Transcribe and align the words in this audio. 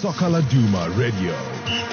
Soccer 0.00 0.42
Duma 0.42 0.88
Radio. 0.90 1.85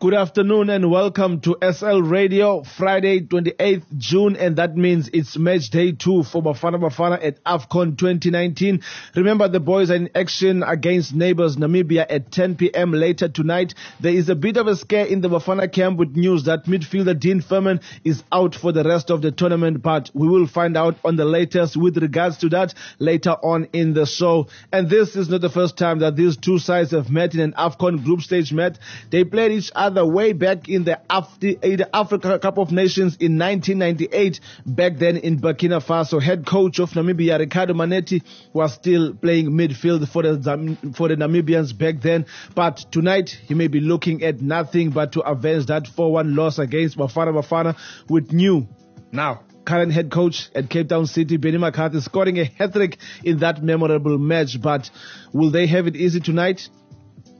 Good 0.00 0.14
afternoon 0.14 0.70
and 0.70 0.90
welcome 0.90 1.42
to 1.42 1.58
SL 1.60 2.00
Radio, 2.00 2.62
Friday 2.62 3.20
28th 3.20 3.82
June, 3.98 4.34
and 4.34 4.56
that 4.56 4.74
means 4.74 5.10
it's 5.12 5.36
match 5.36 5.68
day 5.68 5.92
two 5.92 6.22
for 6.22 6.42
Bafana 6.42 6.80
Bafana 6.80 7.22
at 7.22 7.44
AFCON 7.44 7.98
2019. 7.98 8.80
Remember 9.14 9.46
the 9.46 9.60
boys 9.60 9.90
are 9.90 9.96
in 9.96 10.08
action 10.14 10.62
against 10.62 11.14
neighbors 11.14 11.58
Namibia 11.58 12.06
at 12.08 12.32
10 12.32 12.56
p.m. 12.56 12.92
later 12.92 13.28
tonight. 13.28 13.74
There 14.00 14.14
is 14.14 14.30
a 14.30 14.34
bit 14.34 14.56
of 14.56 14.68
a 14.68 14.74
scare 14.74 15.04
in 15.04 15.20
the 15.20 15.28
Bafana 15.28 15.70
camp 15.70 15.98
with 15.98 16.16
news 16.16 16.44
that 16.44 16.64
midfielder 16.64 17.20
Dean 17.20 17.42
Furman 17.42 17.80
is 18.02 18.24
out 18.32 18.54
for 18.54 18.72
the 18.72 18.84
rest 18.84 19.10
of 19.10 19.20
the 19.20 19.32
tournament, 19.32 19.82
but 19.82 20.10
we 20.14 20.30
will 20.30 20.46
find 20.46 20.78
out 20.78 20.96
on 21.04 21.16
the 21.16 21.26
latest 21.26 21.76
with 21.76 21.98
regards 21.98 22.38
to 22.38 22.48
that 22.48 22.72
later 23.00 23.32
on 23.32 23.68
in 23.74 23.92
the 23.92 24.06
show. 24.06 24.48
And 24.72 24.88
this 24.88 25.14
is 25.14 25.28
not 25.28 25.42
the 25.42 25.50
first 25.50 25.76
time 25.76 25.98
that 25.98 26.16
these 26.16 26.38
two 26.38 26.58
sides 26.58 26.92
have 26.92 27.10
met 27.10 27.34
in 27.34 27.40
an 27.40 27.52
AFCON 27.52 28.02
group 28.02 28.22
stage 28.22 28.50
match. 28.50 28.76
They 29.10 29.24
played 29.24 29.52
each 29.52 29.70
other 29.74 29.89
way 29.98 30.32
back 30.32 30.68
in 30.68 30.84
the, 30.84 31.00
Af- 31.08 31.38
the 31.40 31.88
Africa 31.92 32.38
Cup 32.38 32.58
of 32.58 32.72
Nations 32.72 33.16
in 33.16 33.38
1998. 33.38 34.40
Back 34.66 34.96
then 34.96 35.16
in 35.16 35.38
Burkina 35.40 35.84
Faso, 35.84 36.22
head 36.22 36.46
coach 36.46 36.78
of 36.78 36.90
Namibia, 36.90 37.38
Ricardo 37.38 37.74
Mannetti, 37.74 38.22
was 38.52 38.74
still 38.74 39.14
playing 39.14 39.50
midfield 39.50 40.08
for 40.08 40.22
the 40.22 40.92
for 40.94 41.08
the 41.08 41.16
Namibians 41.16 41.76
back 41.76 42.00
then. 42.00 42.26
But 42.54 42.84
tonight 42.90 43.30
he 43.30 43.54
may 43.54 43.68
be 43.68 43.80
looking 43.80 44.22
at 44.22 44.40
nothing 44.40 44.90
but 44.90 45.12
to 45.12 45.20
avenge 45.20 45.66
that 45.66 45.84
4-1 45.84 46.36
loss 46.36 46.58
against 46.58 46.96
Bafana 46.96 47.34
Bafana 47.34 47.76
with 48.08 48.32
new 48.32 48.68
now 49.12 49.40
current 49.64 49.92
head 49.92 50.10
coach 50.10 50.50
at 50.54 50.68
Cape 50.68 50.88
Town 50.88 51.06
City, 51.06 51.36
Benny 51.36 51.58
McCarthy, 51.58 52.00
scoring 52.00 52.38
a 52.38 52.44
hat 52.44 52.72
trick 52.72 52.96
in 53.22 53.38
that 53.38 53.62
memorable 53.62 54.18
match. 54.18 54.60
But 54.60 54.90
will 55.32 55.50
they 55.50 55.66
have 55.66 55.86
it 55.86 55.96
easy 55.96 56.20
tonight? 56.20 56.68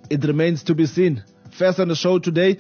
It 0.08 0.24
remains 0.24 0.62
to 0.64 0.74
be 0.74 0.86
seen. 0.86 1.24
First 1.52 1.80
on 1.80 1.88
the 1.88 1.96
show 1.96 2.18
today, 2.18 2.58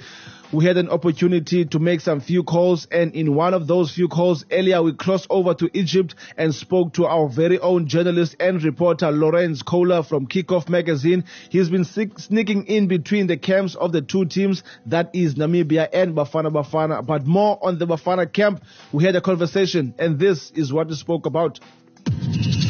we 0.52 0.64
had 0.64 0.76
an 0.76 0.88
opportunity 0.88 1.64
to 1.64 1.78
make 1.78 2.00
some 2.00 2.20
few 2.20 2.42
calls 2.42 2.86
and 2.90 3.14
in 3.14 3.34
one 3.34 3.54
of 3.54 3.68
those 3.68 3.92
few 3.94 4.08
calls 4.08 4.44
earlier 4.50 4.82
we 4.82 4.92
crossed 4.92 5.28
over 5.30 5.54
to 5.54 5.70
Egypt 5.74 6.16
and 6.36 6.54
spoke 6.54 6.94
to 6.94 7.06
our 7.06 7.28
very 7.28 7.58
own 7.60 7.86
journalist 7.86 8.34
and 8.40 8.62
reporter 8.64 9.12
Lorenz 9.12 9.62
Kohler 9.62 10.02
from 10.02 10.26
Kickoff 10.26 10.68
magazine. 10.68 11.24
He's 11.50 11.70
been 11.70 11.84
sneaking 11.84 12.66
in 12.66 12.88
between 12.88 13.28
the 13.28 13.36
camps 13.36 13.76
of 13.76 13.92
the 13.92 14.02
two 14.02 14.24
teams 14.24 14.64
that 14.86 15.10
is 15.14 15.36
Namibia 15.36 15.88
and 15.92 16.16
Bafana 16.16 16.50
Bafana 16.52 17.06
but 17.06 17.24
more 17.26 17.58
on 17.62 17.78
the 17.78 17.86
Bafana 17.86 18.30
camp. 18.32 18.62
We 18.92 19.04
had 19.04 19.14
a 19.14 19.20
conversation 19.20 19.94
and 19.98 20.18
this 20.18 20.50
is 20.52 20.72
what 20.72 20.88
we 20.88 20.96
spoke 20.96 21.26
about. 21.26 21.60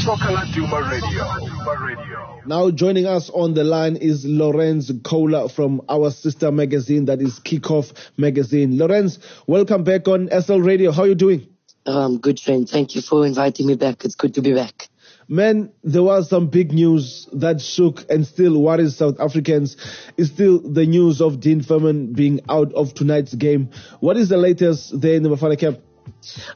Soccer 0.00 0.36
Duma 0.52 0.82
Radio. 0.90 1.24
Duma 1.46 1.86
Radio. 1.86 2.29
Now 2.46 2.70
joining 2.70 3.06
us 3.06 3.28
on 3.28 3.52
the 3.52 3.64
line 3.64 3.96
is 3.96 4.24
Lorenz 4.24 4.90
Kohler 5.04 5.48
from 5.48 5.82
our 5.90 6.10
sister 6.10 6.50
magazine 6.50 7.04
that 7.04 7.20
is 7.20 7.38
Kickoff 7.38 7.92
magazine. 8.16 8.78
Lorenz, 8.78 9.18
welcome 9.46 9.84
back 9.84 10.08
on 10.08 10.28
SL 10.30 10.60
Radio. 10.60 10.90
How 10.90 11.02
are 11.02 11.08
you 11.08 11.14
doing? 11.14 11.48
Um, 11.84 12.18
good, 12.18 12.40
friend. 12.40 12.68
Thank 12.68 12.94
you 12.94 13.02
for 13.02 13.26
inviting 13.26 13.66
me 13.66 13.74
back. 13.74 14.04
It's 14.04 14.14
good 14.14 14.34
to 14.34 14.42
be 14.42 14.54
back. 14.54 14.88
Man, 15.28 15.70
there 15.84 16.02
was 16.02 16.30
some 16.30 16.48
big 16.48 16.72
news 16.72 17.28
that 17.34 17.60
shook 17.60 18.04
and 18.10 18.26
still 18.26 18.60
worries 18.60 18.96
South 18.96 19.20
Africans. 19.20 19.76
Is 20.16 20.28
still 20.28 20.60
the 20.60 20.86
news 20.86 21.20
of 21.20 21.40
Dean 21.40 21.62
Furman 21.62 22.14
being 22.14 22.40
out 22.48 22.72
of 22.72 22.94
tonight's 22.94 23.34
game. 23.34 23.70
What 24.00 24.16
is 24.16 24.30
the 24.30 24.38
latest 24.38 24.98
there 24.98 25.14
in 25.14 25.22
the 25.22 25.28
Bafana 25.28 25.58
camp? 25.58 25.80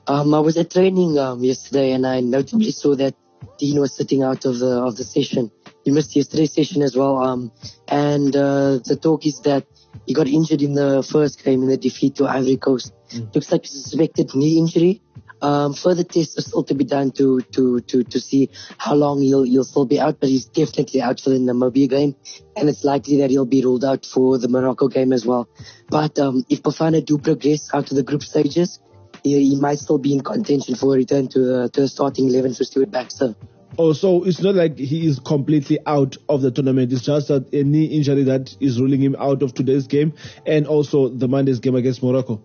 Um, 0.06 0.32
I 0.32 0.40
was 0.40 0.56
at 0.56 0.70
training 0.70 1.18
um, 1.18 1.44
yesterday 1.44 1.92
and 1.92 2.06
I 2.06 2.20
notably 2.20 2.70
saw 2.70 2.96
that 2.96 3.14
Dean 3.58 3.80
was 3.80 3.94
sitting 3.94 4.22
out 4.22 4.44
of 4.46 4.58
the 4.58 4.82
of 4.82 4.96
the 4.96 5.04
session. 5.04 5.50
He 5.84 5.90
missed 5.90 6.16
yesterday's 6.16 6.52
session 6.52 6.82
as 6.82 6.96
well. 6.96 7.18
Um, 7.18 7.52
and 7.88 8.34
uh, 8.34 8.78
the 8.78 8.98
talk 9.00 9.26
is 9.26 9.40
that 9.40 9.66
he 10.06 10.14
got 10.14 10.26
injured 10.26 10.62
in 10.62 10.74
the 10.74 11.02
first 11.02 11.44
game 11.44 11.62
in 11.62 11.68
the 11.68 11.76
defeat 11.76 12.16
to 12.16 12.26
Ivory 12.26 12.56
Coast. 12.56 12.92
Mm. 13.10 13.34
Looks 13.34 13.52
like 13.52 13.64
a 13.64 13.68
suspected 13.68 14.34
knee 14.34 14.58
injury. 14.58 15.02
Um, 15.42 15.74
further 15.74 16.04
tests 16.04 16.38
are 16.38 16.42
still 16.42 16.64
to 16.64 16.74
be 16.74 16.84
done 16.84 17.10
to 17.12 17.40
to 17.52 17.80
to 17.80 18.02
to 18.02 18.20
see 18.20 18.48
how 18.78 18.94
long 18.94 19.20
he'll 19.20 19.42
he'll 19.42 19.64
still 19.64 19.84
be 19.84 20.00
out, 20.00 20.18
but 20.18 20.30
he's 20.30 20.46
definitely 20.46 21.02
out 21.02 21.20
for 21.20 21.30
the 21.30 21.36
Namibia 21.36 21.90
game, 21.90 22.16
and 22.56 22.68
it's 22.68 22.82
likely 22.82 23.18
that 23.18 23.28
he'll 23.28 23.44
be 23.44 23.62
ruled 23.62 23.84
out 23.84 24.06
for 24.06 24.38
the 24.38 24.48
Morocco 24.48 24.88
game 24.88 25.12
as 25.12 25.26
well. 25.26 25.46
But 25.90 26.18
um, 26.18 26.46
if 26.48 26.62
Bafana 26.62 27.04
do 27.04 27.18
progress 27.18 27.68
out 27.74 27.88
to 27.88 27.94
the 27.94 28.02
group 28.02 28.22
stages, 28.22 28.80
he, 29.22 29.50
he 29.50 29.60
might 29.60 29.80
still 29.80 29.98
be 29.98 30.14
in 30.14 30.22
contention 30.22 30.76
for 30.76 30.94
a 30.94 30.96
return 30.96 31.28
to 31.28 31.38
the, 31.38 31.68
to 31.70 31.82
the 31.82 31.88
starting 31.88 32.28
11 32.28 32.54
for 32.54 32.64
Stuart 32.64 32.90
Baxter. 32.90 33.34
Oh, 33.78 33.92
so 33.92 34.24
it's 34.24 34.40
not 34.40 34.54
like 34.54 34.78
he 34.78 35.06
is 35.06 35.18
completely 35.18 35.78
out 35.86 36.16
of 36.28 36.42
the 36.42 36.50
tournament. 36.50 36.92
It's 36.92 37.02
just 37.02 37.28
that 37.28 37.52
a 37.52 37.64
knee 37.64 37.86
injury 37.86 38.24
that 38.24 38.56
is 38.60 38.80
ruling 38.80 39.00
him 39.00 39.16
out 39.18 39.42
of 39.42 39.54
today's 39.54 39.86
game 39.86 40.14
and 40.46 40.66
also 40.66 41.08
the 41.08 41.28
Monday's 41.28 41.60
game 41.60 41.74
against 41.74 42.02
Morocco. 42.02 42.42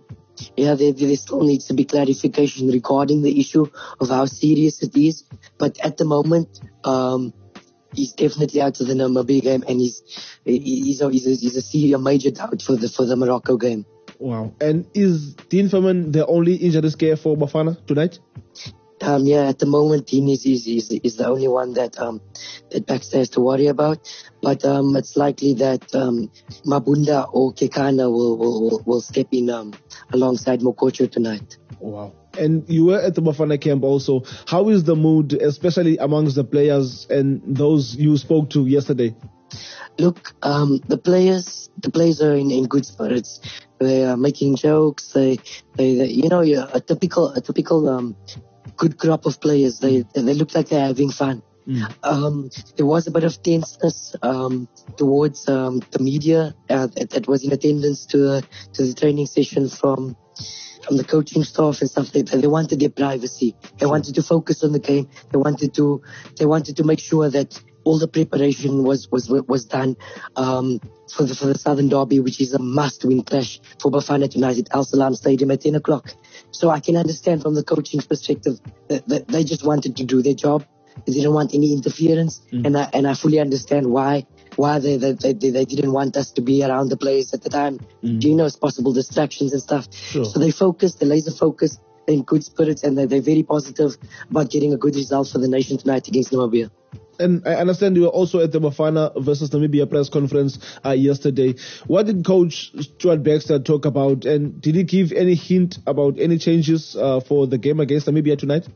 Yeah, 0.56 0.76
there, 0.76 0.94
there 0.94 1.16
still 1.16 1.42
needs 1.42 1.68
to 1.68 1.74
be 1.74 1.86
clarification 1.86 2.70
regarding 2.70 3.22
the 3.22 3.40
issue 3.40 3.68
of 4.00 4.10
how 4.10 4.26
serious 4.26 4.82
it 4.82 4.96
is. 4.96 5.24
But 5.58 5.80
at 5.80 5.98
the 5.98 6.06
moment, 6.06 6.62
um, 6.84 7.34
he's 7.94 8.14
definitely 8.14 8.62
out 8.62 8.80
of 8.80 8.88
the 8.88 8.94
Namibia 8.94 9.42
game, 9.42 9.64
and 9.68 9.80
he's 9.80 10.02
he's 10.46 11.02
a, 11.02 11.10
he's 11.12 11.28
a, 11.28 11.36
he's 11.36 11.56
a 11.56 11.62
serious 11.62 12.00
major 12.00 12.32
doubt 12.32 12.62
for 12.62 12.76
the 12.76 12.88
for 12.88 13.06
the 13.06 13.16
Morocco 13.16 13.58
game. 13.58 13.86
Wow. 14.18 14.54
And 14.60 14.86
is 14.94 15.34
Dean 15.50 15.70
Furman 15.70 16.12
the 16.12 16.26
only 16.26 16.56
injury 16.56 16.90
scare 16.90 17.16
for 17.16 17.38
Bafana 17.38 17.86
tonight? 17.86 18.20
Um, 19.02 19.26
yeah, 19.26 19.48
at 19.48 19.60
the 19.60 19.66
moment, 19.66 20.08
Dean 20.08 20.28
is, 20.30 20.46
is, 20.46 20.68
is, 20.68 21.16
the 21.16 21.28
only 21.28 21.48
one 21.48 21.74
that, 21.74 21.98
um, 22.00 22.22
that 22.72 22.86
Baxter 22.86 23.20
has 23.20 23.30
to 23.30 23.42
worry 23.42 23.68
about. 23.68 24.12
But, 24.42 24.66
um, 24.66 24.96
it's 24.96 25.16
likely 25.16 25.54
that, 25.56 25.94
um, 25.96 26.32
Mabunda 26.66 27.30
or 27.32 27.54
Kekana 27.54 28.12
will, 28.12 28.38
will, 28.38 28.84
will 28.86 29.02
step 29.02 29.28
in, 29.32 29.50
um, 29.50 29.74
alongside 30.12 30.60
Mokotjo 30.60 31.10
tonight. 31.12 31.58
Wow. 31.80 32.14
And 32.38 32.70
you 32.70 32.86
were 32.86 33.02
at 33.02 33.16
the 33.16 33.22
Bafana 33.22 33.60
camp 33.60 33.84
also. 33.84 34.24
How 34.48 34.70
is 34.70 34.84
the 34.84 34.96
mood, 34.96 35.34
especially 35.34 35.98
amongst 35.98 36.36
the 36.36 36.44
players 36.44 37.08
and 37.10 37.42
those 37.46 37.96
you 37.96 38.18
spoke 38.18 38.50
to 38.52 38.66
yesterday? 38.66 39.16
Look, 39.98 40.34
um, 40.44 40.80
the 40.88 40.98
players, 40.98 41.70
the 41.78 41.90
players 41.90 42.22
are 42.22 42.36
in, 42.36 42.52
in 42.52 42.68
good 42.68 42.86
spirits. 42.86 43.42
They 43.80 44.06
are 44.06 44.16
making 44.16 44.58
jokes. 44.58 45.12
They, 45.14 45.40
they, 45.76 45.96
they 45.96 46.08
you 46.08 46.30
know, 46.30 46.42
a 46.42 46.80
typical, 46.80 47.30
a 47.30 47.42
typical, 47.42 47.90
um, 47.90 48.16
good 48.80 48.98
crop 48.98 49.28
of 49.28 49.40
players. 49.40 49.80
They, 49.80 50.06
they 50.16 50.34
look 50.34 50.56
like 50.56 50.70
they're 50.70 50.88
having 50.88 51.12
fun. 51.12 51.44
Mm. 51.68 51.94
Um, 52.02 52.50
there 52.78 52.86
was 52.86 53.06
a 53.06 53.12
bit 53.12 53.26
of 53.26 53.44
tenseness 53.44 54.16
um, 54.24 54.68
towards 54.98 55.48
um, 55.48 55.84
the 55.92 56.00
media 56.00 56.56
uh, 56.70 56.88
that, 56.88 57.12
that, 57.12 57.28
was 57.28 57.44
in 57.44 57.52
attendance 57.52 58.08
to 58.08 58.18
the, 58.18 58.46
to 58.74 58.84
the 58.88 58.94
training 58.94 59.28
session 59.28 59.70
from 59.70 60.16
from 60.82 60.96
the 60.96 61.04
coaching 61.04 61.44
staff 61.44 61.82
and 61.82 61.90
stuff. 61.90 62.12
They, 62.12 62.22
they 62.22 62.48
wanted 62.48 62.80
their 62.80 62.90
privacy. 62.90 63.56
They 63.78 63.86
wanted 63.86 64.16
to 64.16 64.24
focus 64.24 64.64
on 64.64 64.72
the 64.72 64.80
game. 64.80 65.10
They 65.32 65.38
wanted 65.38 65.74
to 65.76 66.02
they 66.38 66.46
wanted 66.46 66.78
to 66.78 66.84
make 66.84 67.00
sure 67.00 67.30
that 67.30 67.62
all 67.84 68.00
the 68.00 68.08
preparation 68.08 68.84
was 68.84 69.10
was 69.12 69.30
was 69.30 69.66
done 69.66 69.96
um, 70.36 70.80
for 71.12 71.24
the 71.24 71.36
for 71.36 71.46
the 71.46 71.58
Southern 71.58 71.90
Derby, 71.90 72.20
which 72.20 72.40
is 72.42 72.54
a 72.54 72.60
must-win 72.60 73.24
clash 73.24 73.60
for 73.80 73.92
Bafana 73.92 74.30
tonight 74.30 74.58
at 74.58 74.74
Al 74.74 74.84
Salam 74.84 75.16
Stadium 75.16 75.52
at 75.52 75.62
10 75.62 75.76
o'clock. 75.76 76.14
So 76.52 76.70
I 76.70 76.80
can 76.80 76.98
understand 76.98 77.42
from 77.42 77.56
the 77.56 77.64
coaching 77.64 78.02
perspective 78.02 78.60
that, 78.88 79.08
that 79.08 79.28
they 79.28 79.44
just 79.44 79.66
wanted 79.66 79.96
to 79.98 80.04
do 80.04 80.22
their 80.22 80.34
job. 80.34 80.66
They 81.06 81.14
didn't 81.14 81.34
want 81.34 81.54
any 81.54 81.72
interference, 81.72 82.42
mm. 82.52 82.66
and 82.66 82.78
I 82.78 82.90
and 82.94 83.08
I 83.08 83.14
fully 83.14 83.40
understand 83.40 83.88
why 83.88 84.26
why 84.58 84.80
they, 84.80 84.98
they 84.98 85.14
they, 85.14 85.34
they 85.34 85.66
didn't 85.66 85.94
want 85.94 86.18
us 86.18 86.32
to 86.32 86.42
be 86.42 86.64
around 86.64 86.90
the 86.90 86.98
players 86.98 87.34
at 87.34 87.42
the 87.42 87.50
time. 87.50 87.80
Mm. 88.04 88.22
You 88.22 88.36
know, 88.36 88.46
it's 88.46 88.58
possible 88.58 88.92
distractions 88.92 89.54
and 89.54 89.62
stuff. 89.62 89.88
Sure. 89.94 90.26
So 90.26 90.40
they 90.40 90.52
focused, 90.52 91.00
they 91.00 91.06
laser 91.06 91.32
focused, 91.32 91.80
in 92.10 92.24
good 92.24 92.44
spirits, 92.44 92.84
and 92.84 92.98
they're, 92.98 93.08
they're 93.08 93.22
very 93.22 93.44
positive 93.44 93.98
about 94.30 94.50
getting 94.50 94.74
a 94.74 94.78
good 94.78 94.96
result 94.96 95.30
for 95.30 95.38
the 95.38 95.48
nation 95.48 95.78
tonight 95.78 96.08
against 96.08 96.32
Namibia. 96.32 96.70
And 97.20 97.46
I 97.46 97.56
understand 97.56 97.98
you 97.98 98.04
were 98.04 98.08
also 98.08 98.40
at 98.40 98.52
the 98.52 98.60
Bafana 98.60 99.12
versus 99.22 99.50
Namibia 99.50 99.90
press 99.90 100.08
conference 100.08 100.58
uh, 100.86 100.92
yesterday. 100.92 101.56
What 101.86 102.06
did 102.06 102.26
Coach 102.26 102.72
Stuart 102.80 103.24
Baxter 103.24 103.60
talk 103.60 103.86
about, 103.86 104.26
and 104.26 104.62
did 104.62 104.76
he 104.76 104.84
give 104.84 105.12
any 105.12 105.36
hint 105.36 105.80
about 105.86 106.18
any 106.18 106.38
changes 106.38 106.96
uh, 106.96 107.20
for 107.20 107.46
the 107.46 107.58
game 107.58 107.82
against 107.82 108.08
Namibia 108.08 108.38
tonight? 108.38 108.68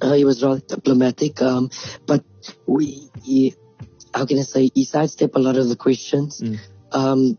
Uh, 0.00 0.14
he 0.14 0.24
was 0.24 0.42
rather 0.42 0.60
diplomatic, 0.60 1.42
um, 1.42 1.70
but 2.06 2.24
we, 2.66 3.10
he, 3.22 3.54
how 4.14 4.24
can 4.24 4.38
I 4.38 4.42
say, 4.42 4.70
he 4.74 4.84
sidestepped 4.84 5.36
a 5.36 5.38
lot 5.38 5.56
of 5.56 5.68
the 5.68 5.76
questions. 5.76 6.40
Mm. 6.40 6.58
Um, 6.92 7.38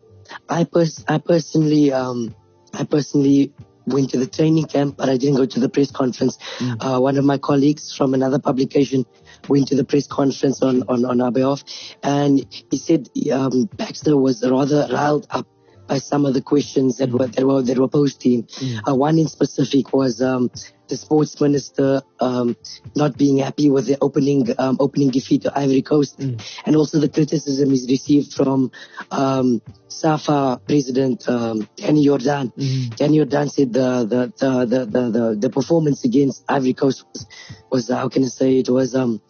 I, 0.49 0.65
pers- 0.65 1.05
I 1.07 1.17
personally, 1.17 1.91
um, 1.91 2.35
I 2.73 2.83
personally 2.83 3.53
went 3.87 4.09
to 4.09 4.17
the 4.17 4.27
training 4.27 4.65
camp, 4.65 4.97
but 4.97 5.07
I 5.07 5.17
didn't 5.17 5.37
go 5.37 5.45
to 5.45 5.59
the 5.59 5.69
press 5.69 5.89
conference. 5.89 6.37
Mm. 6.57 6.77
Uh, 6.79 6.99
one 6.99 7.17
of 7.17 7.23
my 7.23 7.37
colleagues 7.37 7.95
from 7.95 8.13
another 8.13 8.39
publication 8.39 9.05
went 9.47 9.67
to 9.69 9.75
the 9.75 9.83
press 9.83 10.07
conference 10.07 10.61
on, 10.61 10.83
on, 10.87 11.05
on 11.05 11.21
our 11.21 11.31
behalf, 11.31 11.63
and 12.03 12.45
he 12.71 12.77
said 12.77 13.09
um, 13.31 13.65
Baxter 13.75 14.17
was 14.17 14.43
rather 14.47 14.87
riled 14.91 15.27
up 15.29 15.47
by 15.87 15.97
some 15.99 16.25
of 16.25 16.33
the 16.33 16.41
questions 16.41 16.97
that 16.97 17.09
were 17.09 17.27
that 17.27 17.45
were 17.45 17.61
that 17.61 17.77
were 17.77 17.87
posed 17.87 18.21
to 18.21 18.29
him. 18.29 18.47
Uh, 18.87 18.95
one 18.95 19.17
in 19.17 19.27
specific 19.27 19.93
was 19.93 20.21
um, 20.21 20.51
the 20.87 20.97
sports 20.97 21.39
minister 21.41 22.01
um, 22.19 22.55
not 22.95 23.17
being 23.17 23.37
happy 23.37 23.69
with 23.69 23.87
the 23.87 23.97
opening 24.01 24.47
um, 24.57 24.77
opening 24.79 25.09
defeat 25.09 25.43
to 25.43 25.57
Ivory 25.57 25.81
Coast, 25.81 26.19
and 26.65 26.75
also 26.75 26.99
the 26.99 27.09
criticism 27.09 27.69
he's 27.69 27.87
received 27.89 28.33
from 28.33 28.71
um, 29.11 29.61
SAFA 29.87 30.61
president 30.67 31.27
um, 31.27 31.67
Danny 31.75 32.05
Jordan. 32.05 32.51
Danny 32.95 33.17
Jordan 33.17 33.49
said 33.49 33.73
the 33.73 34.05
the, 34.05 34.33
the 34.37 34.65
the 34.65 34.85
the 34.85 35.09
the 35.09 35.35
the 35.39 35.49
performance 35.49 36.03
against 36.05 36.43
Ivory 36.49 36.73
Coast 36.73 37.05
was, 37.13 37.27
was 37.71 37.89
uh, 37.89 37.97
how 37.97 38.09
can 38.09 38.23
I 38.23 38.27
say 38.27 38.59
it 38.59 38.69
was 38.69 38.95
um 38.95 39.21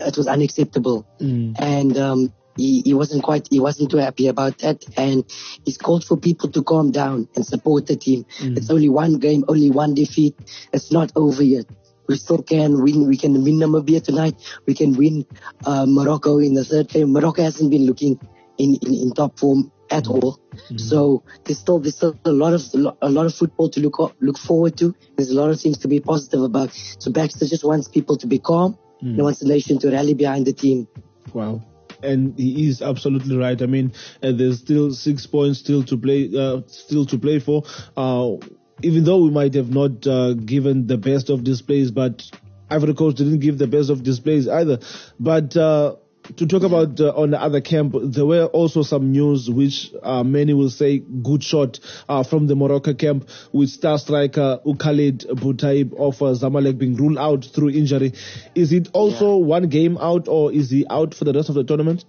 it 0.00 0.16
was 0.16 0.26
unacceptable, 0.26 1.06
and 1.58 1.96
um, 1.98 2.32
he, 2.56 2.82
he 2.84 2.94
wasn't 2.94 3.22
quite 3.22 3.48
he 3.50 3.60
wasn't 3.60 3.90
too 3.90 3.98
happy 3.98 4.28
about 4.28 4.58
that, 4.58 4.84
and 4.96 5.24
he's 5.64 5.78
called 5.78 6.04
for 6.04 6.16
people 6.16 6.50
to 6.50 6.62
calm 6.62 6.90
down 6.90 7.28
and 7.34 7.46
support 7.46 7.86
the 7.86 7.96
team. 7.96 8.24
Mm. 8.40 8.56
It's 8.56 8.70
only 8.70 8.88
one 8.88 9.18
game, 9.18 9.44
only 9.48 9.70
one 9.70 9.94
defeat. 9.94 10.36
It's 10.72 10.92
not 10.92 11.12
over 11.16 11.42
yet. 11.42 11.66
We 12.08 12.16
still 12.16 12.42
can 12.42 12.82
win. 12.82 13.08
We 13.08 13.16
can 13.16 13.42
win 13.44 13.54
Namibia 13.58 14.02
tonight. 14.02 14.36
We 14.66 14.74
can 14.74 14.94
win 14.96 15.24
uh, 15.64 15.86
Morocco 15.86 16.38
in 16.38 16.54
the 16.54 16.64
third 16.64 16.88
game. 16.88 17.12
Morocco 17.12 17.42
hasn't 17.42 17.70
been 17.70 17.86
looking 17.86 18.20
in, 18.58 18.76
in, 18.82 18.94
in 18.94 19.12
top 19.12 19.38
form 19.38 19.72
at 19.90 20.04
mm. 20.04 20.10
all. 20.10 20.40
Mm. 20.70 20.80
So 20.80 21.22
there's 21.44 21.58
still 21.58 21.78
there's 21.78 21.96
still 21.96 22.18
a 22.24 22.32
lot 22.32 22.52
of 22.52 22.62
a 23.00 23.08
lot 23.08 23.26
of 23.26 23.34
football 23.34 23.70
to 23.70 23.80
look 23.80 24.14
look 24.20 24.38
forward 24.38 24.76
to. 24.78 24.94
There's 25.16 25.30
a 25.30 25.40
lot 25.40 25.50
of 25.50 25.60
things 25.60 25.78
to 25.78 25.88
be 25.88 26.00
positive 26.00 26.42
about. 26.42 26.72
So 26.98 27.10
Baxter 27.10 27.46
just 27.46 27.64
wants 27.64 27.88
people 27.88 28.16
to 28.16 28.26
be 28.26 28.38
calm. 28.38 28.76
He 29.00 29.20
wants 29.20 29.40
the 29.40 29.48
nation 29.48 29.80
to 29.80 29.90
rally 29.90 30.14
behind 30.14 30.46
the 30.46 30.52
team. 30.52 30.86
Wow. 31.34 31.60
And 32.02 32.38
he 32.38 32.68
is 32.68 32.82
absolutely 32.82 33.36
right. 33.36 33.60
I 33.60 33.66
mean, 33.66 33.92
uh, 34.22 34.32
there's 34.32 34.58
still 34.58 34.92
six 34.92 35.26
points 35.26 35.58
still 35.58 35.82
to 35.84 35.96
play, 35.96 36.30
uh, 36.36 36.62
still 36.66 37.06
to 37.06 37.18
play 37.18 37.38
for. 37.38 37.64
Uh, 37.96 38.36
even 38.82 39.04
though 39.04 39.22
we 39.22 39.30
might 39.30 39.54
have 39.54 39.70
not 39.70 40.06
uh, 40.06 40.34
given 40.34 40.86
the 40.86 40.98
best 40.98 41.30
of 41.30 41.44
displays, 41.44 41.90
but 41.90 42.28
Ivory 42.70 42.94
Coast 42.94 43.18
didn't 43.18 43.40
give 43.40 43.58
the 43.58 43.66
best 43.66 43.90
of 43.90 44.02
displays 44.02 44.48
either. 44.48 44.78
But 45.20 45.56
uh, 45.56 45.96
to 46.36 46.46
talk 46.46 46.62
about 46.62 47.00
uh, 47.00 47.12
on 47.16 47.30
the 47.30 47.40
other 47.40 47.60
camp, 47.60 47.94
there 48.00 48.24
were 48.24 48.46
also 48.46 48.82
some 48.82 49.12
news 49.12 49.50
which 49.50 49.92
uh, 50.02 50.22
many 50.22 50.54
will 50.54 50.70
say 50.70 50.98
good 50.98 51.42
shot 51.42 51.80
uh, 52.08 52.22
from 52.22 52.46
the 52.46 52.54
Morocco 52.54 52.94
camp 52.94 53.28
with 53.52 53.70
star 53.70 53.98
striker 53.98 54.60
Ukhalid 54.64 55.26
Boutaib 55.26 55.92
of 55.94 56.20
uh, 56.22 56.26
Zamalek 56.34 56.78
being 56.78 56.96
ruled 56.96 57.18
out 57.18 57.44
through 57.44 57.70
injury. 57.70 58.12
Is 58.54 58.72
it 58.72 58.88
also 58.92 59.36
one 59.36 59.68
game 59.68 59.98
out 59.98 60.28
or 60.28 60.52
is 60.52 60.70
he 60.70 60.86
out 60.88 61.14
for 61.14 61.24
the 61.24 61.32
rest 61.32 61.48
of 61.48 61.54
the 61.54 61.64
tournament? 61.64 62.04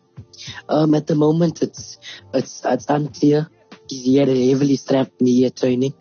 Um, 0.70 0.94
at 0.96 1.08
the 1.08 1.16
moment, 1.16 1.62
it's 1.62 1.98
it's 2.34 2.62
it's 2.66 2.86
unclear. 2.90 3.50
He 3.90 4.18
had 4.18 4.30
a 4.30 4.50
heavily 4.50 4.76
strapped 4.76 5.22
knee 5.22 5.46
at 5.46 5.58
training. 5.58 5.94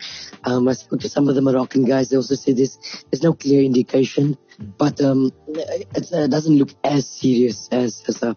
Um, 0.45 0.67
I 0.67 0.73
spoke 0.73 1.01
to 1.01 1.09
some 1.09 1.27
of 1.27 1.35
the 1.35 1.41
Moroccan 1.41 1.85
guys. 1.85 2.09
They 2.09 2.17
also 2.17 2.35
said 2.35 2.57
there's 2.57 2.77
there's 3.11 3.23
no 3.23 3.33
clear 3.33 3.61
indication, 3.61 4.37
but 4.77 5.01
um, 5.01 5.31
it 5.47 6.11
uh, 6.13 6.27
doesn't 6.27 6.57
look 6.57 6.73
as 6.83 7.07
serious 7.07 7.67
as 7.71 8.03
as 8.07 8.23
uh, 8.23 8.33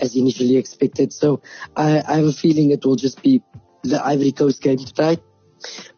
as 0.00 0.16
initially 0.16 0.56
expected. 0.56 1.12
So 1.12 1.42
I, 1.76 2.02
I 2.06 2.16
have 2.16 2.26
a 2.26 2.32
feeling 2.32 2.70
it 2.70 2.84
will 2.84 2.96
just 2.96 3.22
be 3.22 3.42
the 3.82 4.04
Ivory 4.04 4.32
Coast 4.32 4.62
game 4.62 4.78
tonight. 4.78 5.20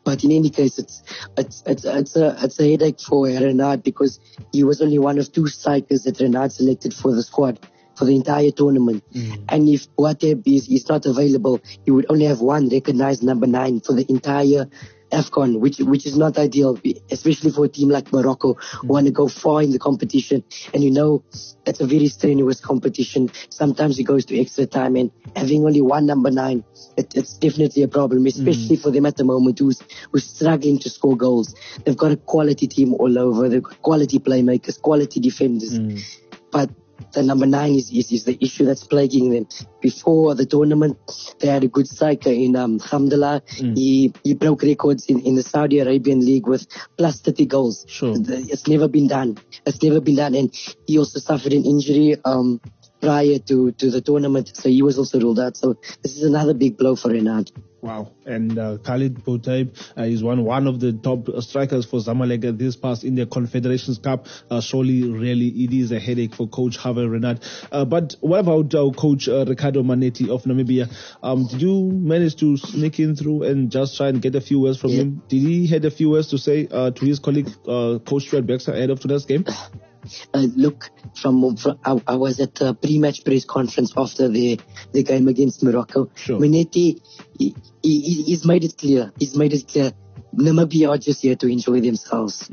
But 0.05 0.23
in 0.23 0.31
any 0.31 0.51
case, 0.51 0.79
it's 0.79 1.03
it's 1.37 1.63
it's 1.67 1.85
it's 1.85 2.17
a 2.17 2.37
it's 2.43 2.61
a 2.61 2.71
headache 2.71 3.01
for 3.01 3.27
Renard 3.27 3.83
because 3.83 4.21
he 4.53 4.63
was 4.65 4.81
only 4.81 4.99
one 4.99 5.19
of 5.19 5.33
two 5.33 5.49
strikers 5.49 6.05
that 6.05 6.21
Renard 6.21 6.53
selected 6.53 6.95
for 6.95 7.13
the 7.15 7.23
squad 7.23 7.59
for 7.97 8.05
the 8.05 8.15
entire 8.15 8.51
tournament. 8.51 9.03
Mm. 9.13 9.45
And 9.49 9.69
if 9.69 9.89
Boutaib 9.97 10.43
is, 10.47 10.69
is 10.69 10.89
not 10.89 11.07
available, 11.07 11.61
he 11.85 11.91
would 11.91 12.07
only 12.09 12.27
have 12.27 12.41
one 12.41 12.69
recognized 12.69 13.23
number 13.23 13.47
nine 13.47 13.81
for 13.81 13.93
the 13.93 14.07
entire 14.09 14.69
AFCON, 15.13 15.61
which 15.61 15.79
which 15.79 16.07
is 16.07 16.17
not 16.17 16.39
ideal, 16.39 16.79
especially 17.11 17.51
for 17.51 17.65
a 17.65 17.69
team 17.69 17.89
like 17.89 18.13
Morocco 18.13 18.55
who 18.55 18.87
want 18.89 19.07
to 19.07 19.13
go 19.13 19.29
far 19.29 19.63
in 19.63 19.71
the 19.71 19.79
competition. 19.79 20.43
And 20.75 20.83
you 20.83 20.91
know, 20.91 21.23
it's 21.65 21.81
a 21.81 21.87
very 21.87 22.09
strenuous 22.09 22.61
competition. 22.61 23.31
Sometimes 23.49 23.99
it 23.99 24.05
goes 24.05 24.25
to 24.27 24.41
extra 24.41 24.67
time, 24.67 24.97
and 24.97 25.11
having 25.37 25.65
only 25.65 25.81
one 25.81 26.07
number 26.07 26.31
nine, 26.31 26.65
it, 26.97 27.15
it's 27.15 27.39
definitely 27.39 27.83
a 27.83 27.89
problem, 27.89 28.25
mm. 28.25 28.29
especially 28.29 28.77
for 28.77 28.91
them 28.91 29.07
at 29.07 29.17
the 29.17 29.25
moment 29.25 29.59
who's 29.59 29.81
who's 30.11 30.25
struggling 30.25 30.79
to 30.81 30.91
score 30.91 31.17
goals. 31.17 31.55
They've 31.85 31.97
got 31.97 32.13
a 32.13 32.17
quality 32.17 32.67
team 32.67 32.95
all 32.95 33.19
over. 33.19 33.49
They've 33.49 33.63
got 33.63 33.81
quality 33.83 34.19
playmakers, 34.19 34.81
quality 34.81 35.21
defenders, 35.21 35.79
mm. 35.79 36.03
but 36.51 36.71
the 37.13 37.23
number 37.23 37.47
nine 37.47 37.75
is, 37.75 37.91
is, 37.91 38.13
is 38.13 38.25
the 38.25 38.37
issue 38.43 38.65
that's 38.65 38.85
plaguing 38.85 39.31
them. 39.31 39.49
Before 39.81 40.35
the 40.35 40.47
tournament, 40.47 40.99
they 41.41 41.49
had 41.49 41.65
a 41.65 41.69
good 41.69 41.89
striker 41.89 42.31
in 42.31 42.57
um, 42.57 42.79
Hamdallah. 42.79 43.43
He, 43.77 44.13
he 44.25 44.35
broke 44.35 44.63
records 44.63 45.07
in, 45.07 45.21
in 45.21 45.35
the 45.35 45.43
Saudi 45.43 45.79
Arabian 45.81 46.21
League 46.21 46.47
with 46.47 46.67
plus 46.97 47.21
30 47.21 47.47
goals. 47.47 47.85
Sure. 47.89 48.15
It's 48.17 48.67
never 48.67 48.89
been 48.89 49.09
done. 49.09 49.39
It's 49.65 49.83
never 49.83 50.01
been 50.01 50.17
done. 50.17 50.35
And 50.35 50.55
he 50.87 50.99
also 50.99 51.21
suffered 51.21 51.53
an 51.53 51.65
injury 51.65 52.17
um, 52.25 52.61
prior 53.01 53.39
to, 53.39 53.73
to 53.73 53.91
the 53.91 54.01
tournament, 54.01 54.57
so 54.57 54.69
he 54.69 54.83
was 54.83 54.99
also 54.99 55.21
ruled 55.21 55.39
out. 55.39 55.57
So 55.57 55.77
this 56.03 56.17
is 56.17 56.23
another 56.23 56.55
big 56.55 56.77
blow 56.77 56.97
for 56.97 57.11
Renard. 57.11 57.53
Wow. 57.87 58.11
And 58.25 58.59
uh, 58.59 58.79
Khalid 58.79 59.15
Boutaib 59.25 59.79
uh, 59.97 60.03
is 60.03 60.21
one 60.21 60.43
one 60.45 60.67
of 60.67 60.81
the 60.81 60.93
top 60.93 61.29
strikers 61.39 61.87
for 61.87 62.01
Zamalek 62.01 62.59
this 62.59 62.75
past 62.75 63.05
in 63.05 63.15
the 63.15 63.27
Confederations 63.27 63.99
Cup. 63.99 64.27
Uh, 64.51 64.61
surely, 64.61 65.05
really, 65.09 65.47
it 65.47 65.73
is 65.73 65.93
a 65.93 66.01
headache 66.01 66.35
for 66.35 66.49
Coach 66.49 66.79
Hervé 66.79 67.09
Renard. 67.09 67.45
Uh, 67.71 67.85
but 67.85 68.17
what 68.21 68.41
about 68.41 68.75
uh, 68.75 68.91
Coach 68.91 69.29
uh, 69.29 69.45
Ricardo 69.47 69.85
Mannetti 69.85 70.29
of 70.29 70.43
Namibia? 70.43 70.93
Um, 71.23 71.47
did 71.47 71.63
you 71.63 71.93
manage 71.93 72.35
to 72.37 72.57
sneak 72.57 72.99
in 72.99 73.15
through 73.15 73.45
and 73.45 73.71
just 73.71 73.97
try 73.97 74.09
and 74.09 74.21
get 74.21 74.35
a 74.35 74.41
few 74.41 74.59
words 74.59 74.79
from 74.81 74.91
Yeah. 74.91 75.03
him? 75.03 75.23
Did 75.29 75.43
he 75.43 75.69
had 75.69 75.85
a 75.85 75.91
few 75.93 76.11
words 76.11 76.27
to 76.31 76.39
say 76.39 76.67
uh, 76.69 76.91
to 76.91 77.07
his 77.07 77.21
colleague, 77.21 77.49
uh, 77.69 78.01
Coach 78.05 78.25
Stuart 78.27 78.49
Baxter, 78.49 78.73
ahead 78.73 78.91
of 78.91 78.99
today's 78.99 79.27
game? 79.27 79.45
uh, 80.35 80.47
look 80.57 80.91
from, 81.15 81.57
from 81.57 81.79
I, 81.85 82.01
I 82.07 82.17
was 82.17 82.41
at 82.41 82.61
a 82.61 82.75
pre-match 82.75 83.25
press 83.25 83.45
conference 83.45 83.93
after 83.97 84.29
the 84.29 84.61
the 84.93 85.03
game 85.03 85.29
against 85.29 85.63
Morocco. 85.63 86.11
Sure. 86.15 86.39
Mannetti, 86.39 87.01
he, 87.39 87.55
he, 87.83 88.23
he's 88.23 88.45
made 88.45 88.65
it 88.65 88.77
clear. 88.79 89.13
He's 89.19 89.37
made 89.37 89.53
it 89.53 89.69
clear. 89.69 89.93
Namibia 90.35 90.91
are 90.91 90.99
just 90.99 91.23
here 91.23 91.37
to 91.37 91.47
enjoy 91.47 91.81
themselves. 91.81 92.49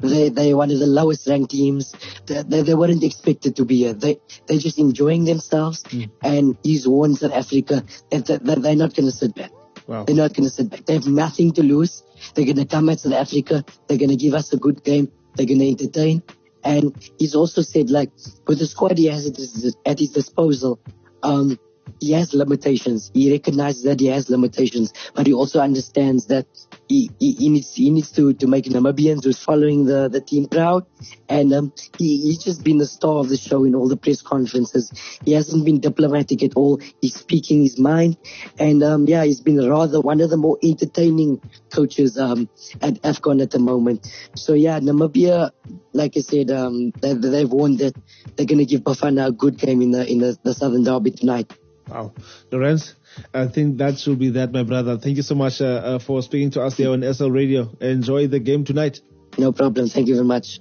They 0.00 0.28
they're 0.28 0.56
one 0.56 0.70
of 0.70 0.78
the 0.78 0.86
lowest 0.86 1.26
ranked 1.26 1.50
teams. 1.50 1.92
They, 2.26 2.42
they, 2.42 2.62
they 2.62 2.74
weren't 2.74 3.02
expected 3.02 3.56
to 3.56 3.64
be 3.64 3.78
here. 3.78 3.92
They 3.92 4.18
they're 4.46 4.58
just 4.58 4.78
enjoying 4.78 5.24
themselves. 5.24 5.84
And 6.22 6.56
he's 6.62 6.86
warned 6.86 7.18
South 7.18 7.32
Africa 7.32 7.84
that, 8.10 8.26
that, 8.26 8.44
that 8.44 8.62
they're 8.62 8.76
not 8.76 8.94
going 8.94 9.06
to 9.06 9.12
sit 9.12 9.34
back. 9.34 9.50
Wow. 9.86 10.04
They're 10.04 10.16
not 10.16 10.34
going 10.34 10.44
to 10.44 10.50
sit 10.50 10.70
back. 10.70 10.84
They 10.84 10.94
have 10.94 11.06
nothing 11.06 11.52
to 11.54 11.62
lose. 11.62 12.02
They're 12.34 12.44
going 12.44 12.58
to 12.58 12.66
come 12.66 12.88
at 12.90 13.00
South 13.00 13.14
Africa. 13.14 13.64
They're 13.86 13.98
going 13.98 14.10
to 14.10 14.16
give 14.16 14.34
us 14.34 14.52
a 14.52 14.56
good 14.56 14.84
game. 14.84 15.10
They're 15.34 15.46
going 15.46 15.60
to 15.60 15.68
entertain. 15.68 16.22
And 16.64 16.94
he's 17.18 17.34
also 17.34 17.62
said, 17.62 17.90
like, 17.90 18.10
with 18.46 18.58
the 18.58 18.66
squad 18.66 18.98
he 18.98 19.06
has 19.06 19.26
at 19.86 19.98
his, 19.98 20.10
disposal, 20.10 20.80
um, 21.22 21.58
he 22.00 22.12
has 22.12 22.34
limitations. 22.34 23.10
He 23.14 23.30
recognizes 23.32 23.82
that 23.84 24.00
he 24.00 24.06
has 24.06 24.28
limitations, 24.28 24.92
but 25.14 25.26
he 25.26 25.32
also 25.32 25.60
understands 25.60 26.26
that 26.26 26.46
he, 26.88 27.10
he, 27.18 27.48
needs 27.48 27.74
he 27.74 27.90
needs 27.90 28.10
to, 28.12 28.32
to 28.32 28.46
make 28.46 28.64
Namibians 28.64 29.24
who's 29.24 29.38
following 29.38 29.84
the, 29.84 30.08
the 30.08 30.20
team 30.20 30.48
proud. 30.48 30.86
And 31.28 31.52
um, 31.52 31.72
he, 31.98 32.22
he's 32.22 32.42
just 32.42 32.64
been 32.64 32.78
the 32.78 32.86
star 32.86 33.18
of 33.18 33.28
the 33.28 33.36
show 33.36 33.64
in 33.64 33.74
all 33.74 33.88
the 33.88 33.96
press 33.96 34.22
conferences. 34.22 34.92
He 35.24 35.32
hasn't 35.32 35.64
been 35.64 35.80
diplomatic 35.80 36.42
at 36.42 36.54
all. 36.54 36.80
He's 37.02 37.14
speaking 37.14 37.62
his 37.62 37.78
mind. 37.78 38.16
And 38.58 38.82
um, 38.82 39.06
yeah, 39.06 39.24
he's 39.24 39.40
been 39.40 39.58
rather 39.68 40.00
one 40.00 40.20
of 40.20 40.30
the 40.30 40.36
more 40.36 40.58
entertaining 40.62 41.42
coaches 41.70 42.18
um, 42.18 42.48
at 42.80 42.94
AFCON 43.02 43.42
at 43.42 43.50
the 43.50 43.58
moment. 43.58 44.10
So 44.34 44.54
yeah, 44.54 44.80
Namibia, 44.80 45.50
like 45.92 46.16
I 46.16 46.20
said, 46.20 46.50
um, 46.50 46.92
they, 47.02 47.14
they've 47.14 47.50
warned 47.50 47.78
that 47.80 47.94
they're 48.36 48.46
going 48.46 48.58
to 48.58 48.64
give 48.64 48.80
Bafana 48.80 49.28
a 49.28 49.32
good 49.32 49.58
game 49.58 49.82
in 49.82 49.90
the 49.90 50.06
in 50.10 50.18
the, 50.18 50.38
the 50.42 50.54
Southern 50.54 50.84
Derby 50.84 51.10
tonight. 51.10 51.52
Wow. 51.88 52.12
Lorenz, 52.52 52.94
I 53.32 53.46
think 53.46 53.78
that 53.78 53.98
should 53.98 54.18
be 54.18 54.30
that, 54.30 54.52
my 54.52 54.62
brother. 54.62 54.98
Thank 54.98 55.16
you 55.16 55.22
so 55.22 55.34
much 55.34 55.60
uh, 55.60 55.64
uh, 55.64 55.98
for 55.98 56.22
speaking 56.22 56.50
to 56.52 56.62
us 56.62 56.76
here 56.76 56.90
on 56.90 57.02
SL 57.02 57.30
Radio. 57.30 57.70
Enjoy 57.80 58.26
the 58.26 58.40
game 58.40 58.64
tonight. 58.64 59.00
No 59.38 59.52
problem. 59.52 59.88
Thank 59.88 60.08
you 60.08 60.14
very 60.14 60.26
much. 60.26 60.60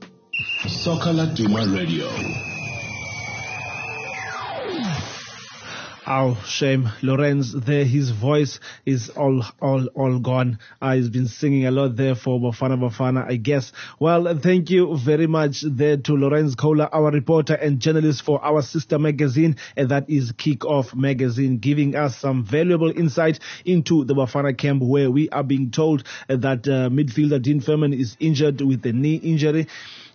Soccer 0.67 1.11
Laduma 1.11 1.75
Radio. 1.75 2.46
Oh, 6.09 6.41
shame. 6.47 6.89
Lorenz 7.01 7.51
there, 7.51 7.83
his 7.83 8.11
voice 8.11 8.61
is 8.85 9.09
all, 9.09 9.43
all, 9.61 9.87
all 9.87 10.19
gone. 10.19 10.57
Uh, 10.81 10.93
he's 10.95 11.09
been 11.09 11.27
singing 11.27 11.65
a 11.65 11.71
lot 11.71 11.97
there 11.97 12.15
for 12.15 12.39
Bafana 12.39 12.79
Bafana, 12.79 13.29
I 13.29 13.35
guess. 13.35 13.73
Well, 13.99 14.39
thank 14.39 14.69
you 14.69 14.97
very 14.97 15.27
much 15.27 15.65
there 15.67 15.97
to 15.97 16.13
Lorenz 16.13 16.55
Kohler, 16.55 16.87
our 16.93 17.11
reporter 17.11 17.55
and 17.55 17.81
journalist 17.81 18.21
for 18.21 18.41
our 18.41 18.61
sister 18.61 18.97
magazine, 18.97 19.57
and 19.75 19.89
that 19.89 20.09
is 20.09 20.31
Kick 20.31 20.63
Off 20.63 20.95
Magazine, 20.95 21.57
giving 21.57 21.93
us 21.93 22.17
some 22.17 22.45
valuable 22.45 22.97
insight 22.97 23.39
into 23.65 24.05
the 24.05 24.15
Bafana 24.15 24.57
camp 24.57 24.81
where 24.81 25.11
we 25.11 25.27
are 25.31 25.43
being 25.43 25.71
told 25.71 26.05
that 26.29 26.69
uh, 26.69 26.87
midfielder 26.87 27.41
Dean 27.41 27.59
Furman 27.59 27.91
is 27.91 28.15
injured 28.21 28.61
with 28.61 28.85
a 28.85 28.93
knee 28.93 29.15
injury. 29.15 29.67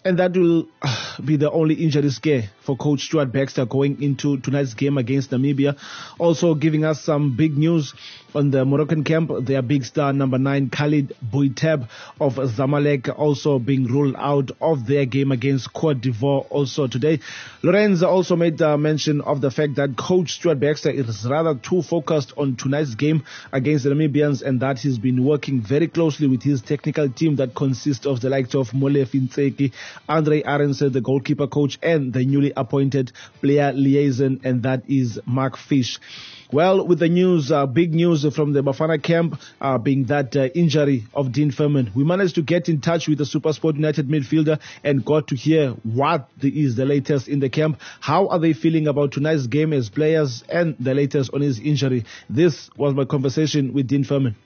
And 0.04 0.18
that 0.18 0.36
will 0.36 0.66
uh, 0.82 1.16
be 1.24 1.36
the 1.36 1.50
only 1.50 1.76
injury 1.76 2.10
scare 2.10 2.50
for 2.62 2.76
coach 2.76 3.02
Stuart 3.02 3.32
Baxter 3.32 3.66
going 3.66 4.02
into 4.02 4.36
tonight's 4.38 4.74
game 4.74 4.98
against 4.98 5.30
Namibia. 5.30 5.78
Also 6.18 6.54
giving 6.54 6.84
us 6.84 7.00
some 7.00 7.36
big 7.36 7.56
news 7.56 7.94
on 8.34 8.50
the 8.50 8.64
Moroccan 8.64 9.04
camp. 9.04 9.30
Their 9.42 9.62
big 9.62 9.84
star 9.84 10.12
number 10.12 10.38
nine, 10.38 10.70
Khalid 10.70 11.14
Boutaib 11.24 11.88
of 12.20 12.34
Zamalek, 12.34 13.16
also 13.16 13.58
being 13.58 13.84
ruled 13.84 14.16
out 14.18 14.50
of 14.60 14.86
their 14.86 15.06
game 15.06 15.32
against 15.32 15.72
Cote 15.72 16.00
d'Ivoire 16.00 16.46
also 16.50 16.86
today. 16.86 17.20
Lorenz 17.62 18.02
also 18.02 18.36
made 18.36 18.60
uh, 18.60 18.76
mention 18.76 19.20
of 19.20 19.40
the 19.40 19.50
fact 19.50 19.76
that 19.76 19.96
coach 19.96 20.32
Stuart 20.32 20.60
Baxter 20.60 20.90
is 20.90 21.26
rather 21.28 21.54
too 21.54 21.82
focused 21.82 22.32
on 22.36 22.56
tonight's 22.56 22.94
game 22.94 23.22
against 23.52 23.84
the 23.84 23.90
Namibians 23.90 24.42
and 24.42 24.60
that 24.60 24.78
he's 24.78 24.98
been 24.98 25.24
working 25.24 25.60
very 25.60 25.88
closely 25.88 26.26
with 26.26 26.42
his 26.42 26.62
technical 26.62 27.08
team 27.08 27.36
that 27.36 27.54
consists 27.54 28.06
of 28.06 28.20
the 28.20 28.30
likes 28.30 28.54
of 28.54 28.70
Molefi 28.70 29.28
Ntseki, 29.28 29.72
Andre 30.08 30.42
Arendse, 30.42 30.92
the 30.92 31.00
goalkeeper 31.00 31.46
coach, 31.46 31.78
and 31.82 32.12
the 32.12 32.24
newly 32.24 32.52
appointed 32.56 33.12
player 33.40 33.72
liaison, 33.72 34.40
and 34.44 34.62
that 34.62 34.82
is 34.88 35.20
Mark 35.26 35.56
Fish. 35.56 35.98
Well, 36.52 36.86
with 36.86 36.98
the 36.98 37.08
news, 37.08 37.50
uh, 37.50 37.64
big 37.64 37.94
news 37.94 38.26
from 38.34 38.52
the 38.52 38.62
Bafana 38.62 39.02
camp, 39.02 39.40
uh, 39.58 39.78
being 39.78 40.04
that 40.04 40.36
uh, 40.36 40.48
injury 40.54 41.06
of 41.14 41.32
Dean 41.32 41.50
Furman, 41.50 41.90
we 41.94 42.04
managed 42.04 42.34
to 42.34 42.42
get 42.42 42.68
in 42.68 42.82
touch 42.82 43.08
with 43.08 43.16
the 43.16 43.24
Supersport 43.24 43.76
United 43.76 44.06
midfielder 44.06 44.60
and 44.84 45.02
got 45.02 45.28
to 45.28 45.34
hear 45.34 45.70
what 45.82 46.28
the, 46.38 46.48
is 46.62 46.76
the 46.76 46.84
latest 46.84 47.26
in 47.26 47.40
the 47.40 47.48
camp. 47.48 47.80
How 48.00 48.28
are 48.28 48.38
they 48.38 48.52
feeling 48.52 48.86
about 48.86 49.12
tonight's 49.12 49.46
game 49.46 49.72
as 49.72 49.88
players 49.88 50.44
and 50.46 50.76
the 50.78 50.92
latest 50.92 51.32
on 51.32 51.40
his 51.40 51.58
injury? 51.58 52.04
This 52.28 52.68
was 52.76 52.92
my 52.94 53.06
conversation 53.06 53.72
with 53.72 53.88
Dean 53.88 54.04
Furman. 54.04 54.36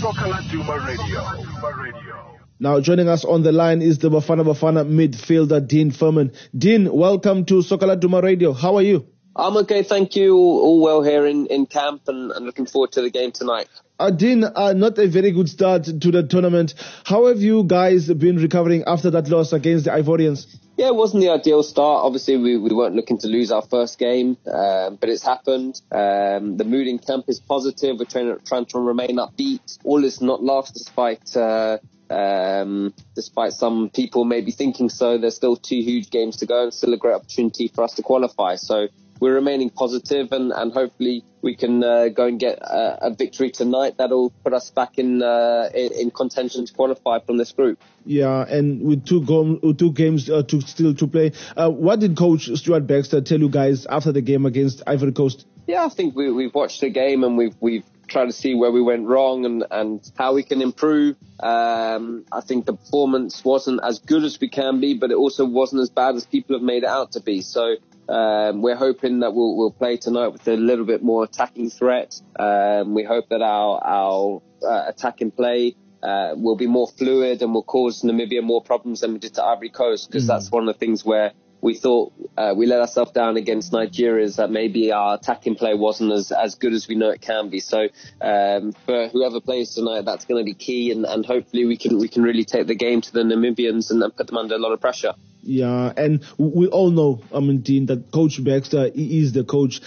Soccer 0.00 0.32
Duma 0.50 0.78
Radio. 0.86 2.45
Now 2.58 2.80
joining 2.80 3.06
us 3.06 3.22
on 3.22 3.42
the 3.42 3.52
line 3.52 3.82
is 3.82 3.98
the 3.98 4.08
Bafana 4.08 4.42
Bafana 4.42 4.82
midfielder 4.86 5.66
Dean 5.66 5.90
Furman. 5.90 6.32
Dean, 6.56 6.90
welcome 6.90 7.44
to 7.44 7.60
Soccer 7.60 7.84
Laduma 7.84 8.22
Radio. 8.22 8.54
How 8.54 8.76
are 8.76 8.82
you? 8.82 9.06
I'm 9.36 9.58
okay, 9.58 9.82
thank 9.82 10.16
you. 10.16 10.34
All, 10.34 10.60
all 10.62 10.80
well 10.80 11.02
here 11.02 11.26
in, 11.26 11.48
in 11.48 11.66
camp 11.66 12.04
and, 12.06 12.32
and 12.32 12.46
looking 12.46 12.64
forward 12.64 12.92
to 12.92 13.02
the 13.02 13.10
game 13.10 13.32
tonight. 13.32 13.68
Uh, 13.98 14.10
Dean, 14.10 14.42
uh, 14.42 14.72
not 14.72 14.96
a 14.98 15.06
very 15.06 15.32
good 15.32 15.50
start 15.50 15.84
to 15.84 16.10
the 16.10 16.22
tournament. 16.22 16.72
How 17.04 17.26
have 17.26 17.40
you 17.40 17.62
guys 17.62 18.10
been 18.10 18.36
recovering 18.36 18.84
after 18.86 19.10
that 19.10 19.28
loss 19.28 19.52
against 19.52 19.84
the 19.84 19.90
Ivorians? 19.90 20.46
Yeah, 20.78 20.88
it 20.88 20.94
wasn't 20.94 21.24
the 21.24 21.30
ideal 21.30 21.62
start. 21.62 22.04
Obviously, 22.04 22.38
we, 22.38 22.56
we 22.56 22.74
weren't 22.74 22.94
looking 22.94 23.18
to 23.18 23.28
lose 23.28 23.52
our 23.52 23.62
first 23.62 23.98
game, 23.98 24.38
um, 24.50 24.96
but 24.96 25.10
it's 25.10 25.22
happened. 25.22 25.78
Um, 25.90 26.56
the 26.56 26.64
mood 26.64 26.86
in 26.86 26.98
camp 26.98 27.26
is 27.28 27.38
positive. 27.38 27.98
We're 27.98 28.06
trying, 28.06 28.34
trying 28.46 28.64
to 28.66 28.78
remain 28.78 29.16
upbeat. 29.16 29.78
All 29.84 30.04
is 30.04 30.22
not 30.22 30.42
lost 30.42 30.72
despite 30.72 31.36
uh, 31.36 31.78
um, 32.10 32.94
despite 33.14 33.52
some 33.52 33.90
people 33.90 34.24
maybe 34.24 34.52
thinking 34.52 34.88
so. 34.88 35.18
There's 35.18 35.36
still 35.36 35.56
two 35.56 35.80
huge 35.80 36.10
games 36.10 36.36
to 36.38 36.46
go 36.46 36.64
and 36.64 36.74
still 36.74 36.94
a 36.94 36.96
great 36.96 37.14
opportunity 37.14 37.68
for 37.68 37.84
us 37.84 37.94
to 37.94 38.02
qualify. 38.02 38.56
So 38.56 38.88
we're 39.20 39.34
remaining 39.34 39.70
positive 39.70 40.32
and, 40.32 40.52
and 40.52 40.72
hopefully 40.72 41.24
we 41.42 41.56
can 41.56 41.82
uh, 41.82 42.08
go 42.08 42.26
and 42.26 42.38
get 42.38 42.58
a, 42.58 43.06
a, 43.06 43.14
victory 43.14 43.50
tonight 43.50 43.94
that'll 43.98 44.30
put 44.44 44.52
us 44.52 44.70
back 44.70 44.98
in, 44.98 45.22
uh, 45.22 45.70
in, 45.74 45.92
in 45.92 46.10
contention 46.10 46.66
to 46.66 46.72
qualify 46.72 47.18
from 47.20 47.38
this 47.38 47.52
group. 47.52 47.78
Yeah, 48.04 48.44
and 48.46 48.82
with 48.82 49.06
two 49.06 49.24
go- 49.24 49.72
two 49.72 49.92
games 49.92 50.28
uh, 50.28 50.42
to 50.42 50.60
still 50.60 50.94
to 50.94 51.06
play, 51.06 51.32
uh, 51.56 51.70
what 51.70 52.00
did 52.00 52.16
Coach 52.16 52.50
Stuart 52.56 52.86
Baxter 52.86 53.20
tell 53.20 53.40
you 53.40 53.48
guys 53.48 53.86
after 53.86 54.12
the 54.12 54.20
game 54.20 54.46
against 54.46 54.82
Ivory 54.86 55.12
Coast? 55.12 55.46
Yeah, 55.66 55.84
I 55.84 55.88
think 55.88 56.14
we, 56.14 56.30
we've 56.30 56.54
watched 56.54 56.80
the 56.80 56.90
game 56.90 57.24
and 57.24 57.36
we've 57.36 57.56
we've 57.60 57.84
tried 58.08 58.26
to 58.26 58.32
see 58.32 58.54
where 58.54 58.70
we 58.70 58.82
went 58.82 59.06
wrong 59.06 59.44
and, 59.44 59.64
and 59.70 60.12
how 60.16 60.34
we 60.34 60.42
can 60.42 60.62
improve. 60.62 61.16
Um, 61.40 62.24
I 62.32 62.40
think 62.40 62.66
the 62.66 62.74
performance 62.74 63.44
wasn't 63.44 63.80
as 63.82 63.98
good 63.98 64.24
as 64.24 64.40
we 64.40 64.48
can 64.48 64.80
be, 64.80 64.94
but 64.94 65.10
it 65.10 65.16
also 65.16 65.44
wasn't 65.44 65.82
as 65.82 65.90
bad 65.90 66.14
as 66.14 66.24
people 66.24 66.56
have 66.56 66.62
made 66.62 66.82
it 66.82 66.88
out 66.88 67.12
to 67.12 67.20
be. 67.20 67.42
So 67.42 67.76
um, 68.08 68.62
we're 68.62 68.76
hoping 68.76 69.20
that 69.20 69.34
we'll, 69.34 69.56
we'll 69.56 69.72
play 69.72 69.96
tonight 69.96 70.28
with 70.28 70.46
a 70.48 70.56
little 70.56 70.84
bit 70.84 71.02
more 71.02 71.24
attacking 71.24 71.70
threat. 71.70 72.20
Um, 72.38 72.94
we 72.94 73.02
hope 73.02 73.28
that 73.30 73.42
our 73.42 73.82
our 73.84 74.42
uh, 74.62 74.84
attacking 74.88 75.32
play 75.32 75.74
uh, 76.02 76.34
will 76.36 76.56
be 76.56 76.66
more 76.66 76.86
fluid 76.86 77.42
and 77.42 77.52
will 77.52 77.64
cause 77.64 78.02
Namibia 78.02 78.42
more 78.42 78.62
problems 78.62 79.00
than 79.00 79.14
we 79.14 79.18
did 79.18 79.34
to 79.34 79.44
Ivory 79.44 79.70
Coast 79.70 80.08
because 80.08 80.24
mm. 80.24 80.28
that's 80.28 80.50
one 80.50 80.68
of 80.68 80.74
the 80.74 80.78
things 80.78 81.04
where 81.04 81.32
we 81.66 81.74
thought 81.74 82.12
uh, 82.36 82.54
we 82.56 82.64
let 82.64 82.78
ourselves 82.78 83.10
down 83.10 83.36
against 83.36 83.72
Nigeria 83.72 84.24
is 84.24 84.36
that 84.36 84.52
maybe 84.52 84.92
our 84.92 85.16
attacking 85.16 85.56
play 85.56 85.74
wasn't 85.74 86.12
as, 86.12 86.30
as 86.30 86.54
good 86.54 86.72
as 86.72 86.86
we 86.86 86.94
know 86.94 87.10
it 87.10 87.20
can 87.20 87.50
be. 87.50 87.58
So 87.58 87.88
um, 88.20 88.72
for 88.84 89.08
whoever 89.08 89.40
plays 89.40 89.74
tonight, 89.74 90.04
that's 90.04 90.24
going 90.26 90.40
to 90.40 90.44
be 90.44 90.54
key, 90.54 90.92
and, 90.92 91.04
and 91.04 91.26
hopefully 91.26 91.66
we 91.66 91.76
can 91.76 91.98
we 91.98 92.06
can 92.06 92.22
really 92.22 92.44
take 92.44 92.68
the 92.68 92.76
game 92.76 93.00
to 93.00 93.12
the 93.12 93.24
Namibians 93.24 93.90
and, 93.90 94.00
and 94.00 94.14
put 94.16 94.28
them 94.28 94.36
under 94.36 94.54
a 94.54 94.58
lot 94.58 94.72
of 94.72 94.80
pressure. 94.80 95.14
Yeah, 95.42 95.92
and 95.96 96.24
we 96.38 96.68
all 96.68 96.90
know, 96.90 97.20
I 97.34 97.40
mean, 97.40 97.58
Dean, 97.62 97.86
that 97.86 98.12
Coach 98.12 98.42
Baxter 98.42 98.88
is 98.94 99.32
the 99.32 99.42
coach. 99.42 99.80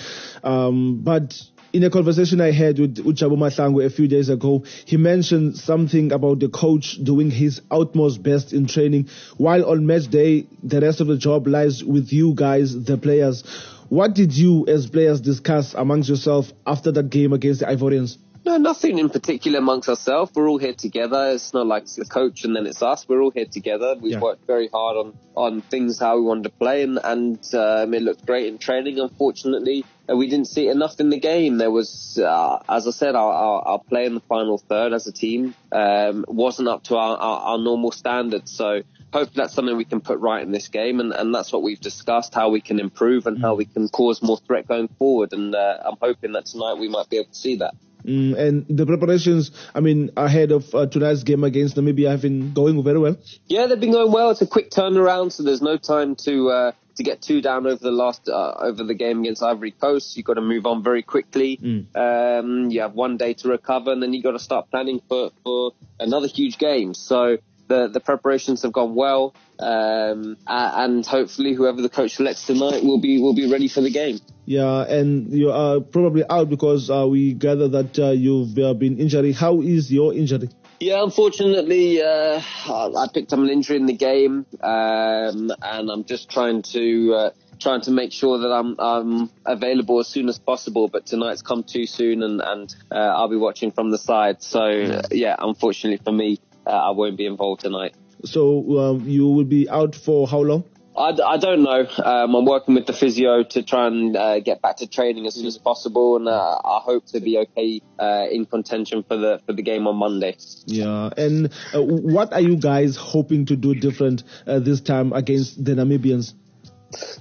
Um, 0.43 0.99
but 1.01 1.41
in 1.73 1.83
a 1.83 1.89
conversation 1.89 2.41
I 2.41 2.51
had 2.51 2.79
with 2.79 2.97
Uchabu 2.97 3.37
Mahlangu 3.37 3.85
a 3.85 3.89
few 3.89 4.07
days 4.07 4.29
ago, 4.29 4.63
he 4.85 4.97
mentioned 4.97 5.57
something 5.57 6.11
about 6.11 6.39
the 6.39 6.49
coach 6.49 6.97
doing 7.03 7.29
his 7.31 7.61
utmost 7.69 8.23
best 8.23 8.53
in 8.53 8.65
training, 8.67 9.09
while 9.37 9.69
on 9.69 9.85
match 9.85 10.07
day, 10.07 10.47
the 10.63 10.81
rest 10.81 11.01
of 11.01 11.07
the 11.07 11.17
job 11.17 11.47
lies 11.47 11.83
with 11.83 12.11
you 12.11 12.33
guys, 12.33 12.83
the 12.85 12.97
players. 12.97 13.43
What 13.89 14.13
did 14.13 14.33
you 14.33 14.67
as 14.67 14.87
players 14.87 15.21
discuss 15.21 15.73
amongst 15.73 16.09
yourself 16.09 16.51
after 16.65 16.91
that 16.91 17.09
game 17.09 17.33
against 17.33 17.61
the 17.61 17.67
Ivorians? 17.67 18.17
No, 18.45 18.57
nothing 18.57 18.97
in 18.97 19.09
particular 19.09 19.59
amongst 19.59 19.89
ourselves. 19.89 20.31
We're 20.33 20.47
all 20.47 20.57
here 20.57 20.73
together. 20.73 21.31
It's 21.31 21.53
not 21.53 21.67
like 21.67 21.85
the 21.85 22.05
coach 22.05 22.45
and 22.45 22.55
then 22.55 22.65
it's 22.65 22.81
us. 22.81 23.05
We're 23.07 23.21
all 23.21 23.31
here 23.31 23.45
together. 23.45 23.95
We've 23.99 24.13
yeah. 24.13 24.19
worked 24.19 24.47
very 24.47 24.69
hard 24.69 24.97
on, 24.97 25.17
on 25.35 25.61
things 25.61 25.99
how 25.99 26.17
we 26.17 26.23
wanted 26.23 26.43
to 26.45 26.49
play 26.51 26.83
and, 26.83 26.99
and 27.03 27.37
um, 27.53 27.93
it 27.93 28.01
looked 28.01 28.25
great 28.25 28.47
in 28.47 28.57
training. 28.57 28.99
Unfortunately, 28.99 29.85
we 30.15 30.27
didn't 30.27 30.47
see 30.47 30.67
enough 30.69 30.99
in 30.99 31.09
the 31.09 31.19
game. 31.19 31.57
There 31.57 31.71
was, 31.71 32.17
uh, 32.17 32.63
as 32.67 32.87
I 32.87 32.91
said, 32.91 33.15
our, 33.15 33.31
our, 33.31 33.61
our, 33.61 33.79
play 33.79 34.05
in 34.05 34.15
the 34.15 34.21
final 34.21 34.57
third 34.57 34.93
as 34.93 35.07
a 35.07 35.11
team 35.11 35.55
um, 35.71 36.25
wasn't 36.27 36.67
up 36.67 36.83
to 36.85 36.97
our, 36.97 37.17
our, 37.17 37.39
our 37.41 37.57
normal 37.57 37.91
standards. 37.91 38.51
So 38.51 38.81
hopefully 39.13 39.33
that's 39.35 39.53
something 39.53 39.75
we 39.75 39.85
can 39.85 40.01
put 40.01 40.19
right 40.19 40.41
in 40.41 40.51
this 40.51 40.67
game, 40.67 40.99
and, 40.99 41.13
and 41.13 41.33
that's 41.33 41.51
what 41.51 41.63
we've 41.63 41.79
discussed, 41.79 42.33
how 42.33 42.49
we 42.49 42.61
can 42.61 42.79
improve 42.79 43.27
and 43.27 43.39
how 43.41 43.55
we 43.55 43.65
can 43.65 43.87
cause 43.89 44.21
more 44.21 44.37
threat 44.37 44.67
going 44.67 44.87
forward. 44.87 45.33
And 45.33 45.55
uh, 45.55 45.77
I'm 45.85 45.97
hoping 46.01 46.33
that 46.33 46.45
tonight 46.45 46.75
we 46.75 46.89
might 46.89 47.09
be 47.09 47.17
able 47.17 47.29
to 47.29 47.35
see 47.35 47.57
that. 47.57 47.75
Mm, 48.05 48.37
and 48.37 48.65
the 48.69 48.85
preparations, 48.85 49.51
I 49.75 49.81
mean, 49.81 50.11
ahead 50.15 50.51
of 50.51 50.73
uh, 50.73 50.85
tonight's 50.87 51.23
game 51.23 51.43
against 51.43 51.75
Namibia 51.75 52.09
have 52.09 52.21
been 52.21 52.53
going 52.53 52.81
very 52.83 52.97
well. 52.97 53.17
Yeah, 53.47 53.67
they've 53.67 53.79
been 53.79 53.91
going 53.91 54.11
well. 54.11 54.31
It's 54.31 54.41
a 54.41 54.47
quick 54.47 54.71
turnaround, 54.71 55.33
so 55.33 55.43
there's 55.43 55.61
no 55.61 55.77
time 55.77 56.15
to 56.23 56.49
uh, 56.49 56.71
to 56.99 57.03
get 57.03 57.21
two 57.21 57.41
down 57.41 57.65
over 57.65 57.77
the 57.77 57.91
last 57.91 58.27
uh, 58.27 58.53
over 58.59 58.83
the 58.83 58.93
game 58.93 59.21
against 59.21 59.41
Ivory 59.41 59.71
Coast. 59.71 60.15
You've 60.15 60.25
got 60.25 60.33
to 60.33 60.41
move 60.41 60.65
on 60.65 60.83
very 60.83 61.01
quickly. 61.01 61.57
Mm. 61.57 61.95
Um, 61.95 62.69
you 62.69 62.81
have 62.81 62.93
one 62.93 63.15
day 63.17 63.33
to 63.35 63.47
recover, 63.47 63.91
and 63.91 64.03
then 64.03 64.13
you've 64.13 64.23
got 64.23 64.33
to 64.33 64.39
start 64.39 64.69
planning 64.69 65.01
for 65.07 65.31
for 65.43 65.71
another 65.99 66.27
huge 66.27 66.57
game. 66.57 66.93
So 66.93 67.37
the 67.69 67.87
the 67.87 68.01
preparations 68.01 68.63
have 68.63 68.73
gone 68.73 68.95
well, 68.95 69.33
um, 69.59 70.35
and 70.45 71.05
hopefully 71.05 71.53
whoever 71.53 71.81
the 71.81 71.89
coach 71.89 72.15
selects 72.15 72.45
tonight 72.45 72.83
will 72.83 72.99
be 72.99 73.21
will 73.21 73.35
be 73.35 73.49
ready 73.49 73.69
for 73.69 73.79
the 73.79 73.91
game. 73.91 74.19
Yeah, 74.45 74.83
and 74.83 75.31
you 75.31 75.51
are 75.51 75.79
probably 75.79 76.23
out 76.29 76.49
because 76.49 76.89
uh, 76.89 77.07
we 77.07 77.33
gather 77.33 77.69
that 77.69 77.97
uh, 77.97 78.09
you've 78.09 78.57
uh, 78.59 78.73
been 78.73 78.99
injured. 78.99 79.33
How 79.35 79.61
is 79.61 79.89
your 79.89 80.13
injury? 80.13 80.49
Yeah, 80.79 81.03
unfortunately, 81.03 82.01
uh, 82.01 82.41
I 82.67 83.07
picked 83.13 83.33
up 83.33 83.39
an 83.39 83.49
injury 83.49 83.75
in 83.75 83.85
the 83.85 83.93
game, 83.93 84.45
um, 84.61 85.51
and 85.61 85.89
I'm 85.89 86.05
just 86.05 86.29
trying 86.29 86.61
to 86.73 87.13
uh, 87.13 87.29
trying 87.59 87.81
to 87.81 87.91
make 87.91 88.13
sure 88.13 88.39
that 88.39 88.51
I'm, 88.51 88.75
I'm 88.79 89.29
available 89.45 89.99
as 89.99 90.07
soon 90.07 90.29
as 90.29 90.39
possible. 90.39 90.87
But 90.87 91.05
tonight's 91.05 91.41
come 91.41 91.63
too 91.63 91.85
soon, 91.85 92.23
and, 92.23 92.39
and 92.41 92.73
uh, 92.91 92.95
I'll 92.95 93.27
be 93.27 93.35
watching 93.35 93.71
from 93.71 93.91
the 93.91 93.97
side. 93.97 94.41
So 94.41 95.01
yeah, 95.11 95.35
unfortunately 95.37 96.01
for 96.03 96.13
me, 96.13 96.39
uh, 96.65 96.69
I 96.69 96.91
won't 96.91 97.17
be 97.17 97.25
involved 97.25 97.61
tonight. 97.61 97.93
So 98.23 98.79
um, 98.79 99.07
you 99.07 99.27
will 99.27 99.43
be 99.45 99.69
out 99.69 99.95
for 99.95 100.27
how 100.27 100.39
long? 100.39 100.63
I, 100.99 101.15
I 101.25 101.37
don't 101.37 101.63
know. 101.63 101.87
Um, 102.03 102.35
I'm 102.35 102.45
working 102.45 102.75
with 102.75 102.85
the 102.85 102.91
physio 102.91 103.43
to 103.43 103.63
try 103.63 103.87
and 103.87 104.17
uh, 104.17 104.41
get 104.41 104.61
back 104.61 104.77
to 104.77 104.87
training 104.87 105.25
as 105.27 105.35
soon 105.35 105.45
as 105.45 105.57
possible, 105.57 106.17
and 106.17 106.27
uh, 106.27 106.59
I 106.63 106.79
hope 106.83 107.05
to 107.07 107.21
be 107.21 107.37
okay 107.37 107.81
uh, 107.97 108.25
in 108.29 108.45
contention 108.45 109.03
for 109.03 109.15
the 109.15 109.39
for 109.45 109.53
the 109.53 109.61
game 109.61 109.87
on 109.87 109.95
Monday. 109.95 110.35
Yeah, 110.65 111.09
and 111.15 111.53
uh, 111.73 111.81
what 111.81 112.33
are 112.33 112.41
you 112.41 112.57
guys 112.57 112.97
hoping 112.97 113.45
to 113.45 113.55
do 113.55 113.73
different 113.73 114.23
uh, 114.45 114.59
this 114.59 114.81
time 114.81 115.13
against 115.13 115.63
the 115.63 115.71
Namibians? 115.71 116.33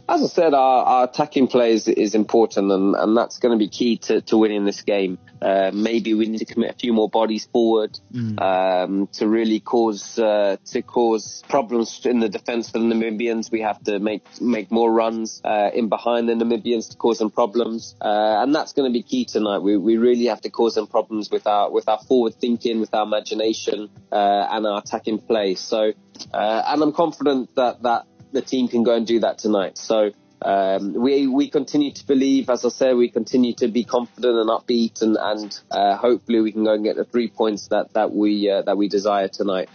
As 0.08 0.22
I 0.22 0.26
said, 0.26 0.54
our, 0.54 0.84
our 0.84 1.04
attacking 1.04 1.48
play 1.48 1.72
is, 1.72 1.88
is 1.88 2.14
important, 2.14 2.72
and, 2.72 2.94
and 2.94 3.16
that's 3.16 3.38
going 3.38 3.52
to 3.52 3.58
be 3.58 3.68
key 3.68 3.98
to, 3.98 4.20
to 4.22 4.38
winning 4.38 4.64
this 4.64 4.82
game. 4.82 5.18
Uh, 5.40 5.70
maybe 5.72 6.14
we 6.14 6.26
need 6.26 6.38
to 6.38 6.44
commit 6.44 6.70
a 6.70 6.78
few 6.78 6.92
more 6.92 7.08
bodies 7.08 7.46
forward 7.52 7.98
mm. 8.12 8.40
um, 8.40 9.06
to 9.12 9.28
really 9.28 9.60
cause 9.60 10.18
uh, 10.18 10.56
to 10.64 10.82
cause 10.82 11.44
problems 11.48 12.04
in 12.04 12.18
the 12.18 12.28
defence 12.28 12.70
for 12.70 12.78
the 12.78 12.84
Namibians. 12.84 13.50
We 13.50 13.60
have 13.60 13.82
to 13.84 14.00
make 14.00 14.24
make 14.40 14.72
more 14.72 14.90
runs 14.90 15.40
uh, 15.44 15.70
in 15.72 15.88
behind 15.88 16.28
the 16.28 16.32
Namibians 16.32 16.90
to 16.90 16.96
cause 16.96 17.18
them 17.18 17.30
problems, 17.30 17.94
uh, 18.00 18.42
and 18.42 18.54
that's 18.54 18.72
going 18.72 18.90
to 18.90 18.92
be 18.92 19.02
key 19.02 19.26
tonight. 19.26 19.58
We 19.58 19.76
we 19.76 19.96
really 19.96 20.26
have 20.26 20.40
to 20.40 20.50
cause 20.50 20.74
them 20.74 20.88
problems 20.88 21.30
with 21.30 21.46
our 21.46 21.70
with 21.70 21.88
our 21.88 22.00
forward 22.00 22.34
thinking, 22.34 22.80
with 22.80 22.92
our 22.92 23.04
imagination, 23.04 23.90
uh, 24.10 24.48
and 24.50 24.66
our 24.66 24.78
attacking 24.78 25.18
play. 25.18 25.54
So 25.54 25.92
uh, 26.32 26.62
and 26.66 26.82
I'm 26.82 26.92
confident 26.92 27.54
that 27.54 27.82
that 27.82 28.06
the 28.32 28.42
team 28.42 28.68
can 28.68 28.82
go 28.82 28.94
and 28.94 29.06
do 29.06 29.20
that 29.20 29.38
tonight. 29.38 29.78
So. 29.78 30.12
Um, 30.40 30.92
we 30.92 31.26
we 31.26 31.50
continue 31.50 31.92
to 31.92 32.06
believe, 32.06 32.48
as 32.48 32.64
I 32.64 32.68
say, 32.68 32.94
we 32.94 33.08
continue 33.08 33.54
to 33.54 33.66
be 33.66 33.82
confident 33.82 34.36
and 34.36 34.48
upbeat, 34.48 35.02
and 35.02 35.16
and 35.20 35.60
uh, 35.68 35.96
hopefully 35.96 36.40
we 36.40 36.52
can 36.52 36.62
go 36.62 36.74
and 36.74 36.84
get 36.84 36.94
the 36.94 37.04
three 37.04 37.26
points 37.26 37.66
that 37.72 37.92
that 37.94 38.12
we 38.12 38.48
uh, 38.48 38.62
that 38.62 38.76
we 38.76 38.86
desire 38.86 39.26
tonight. 39.26 39.68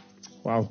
Wow. 0.43 0.69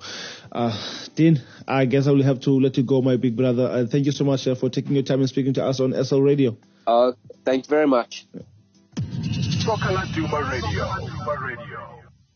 Uh, 0.50 0.72
Dean, 1.14 1.40
I 1.66 1.86
guess 1.86 2.06
I 2.06 2.10
will 2.12 2.22
have 2.22 2.40
to 2.40 2.50
let 2.52 2.76
you 2.76 2.82
go, 2.82 3.00
my 3.00 3.16
big 3.16 3.36
brother. 3.36 3.66
Uh, 3.66 3.86
thank 3.86 4.06
you 4.06 4.12
so 4.12 4.24
much 4.24 4.46
uh, 4.46 4.54
for 4.54 4.68
taking 4.68 4.94
your 4.94 5.02
time 5.02 5.20
and 5.20 5.28
speaking 5.28 5.54
to 5.54 5.64
us 5.64 5.80
on 5.80 5.92
SL 6.04 6.20
Radio. 6.20 6.56
Uh, 6.86 7.12
thank 7.44 7.66
you 7.66 7.70
very 7.70 7.86
much. 7.86 8.26
Soccer 9.60 10.02
Duma 10.14 10.42
Radio. 10.50 10.84
Duma 11.06 11.36
Radio. 11.40 11.72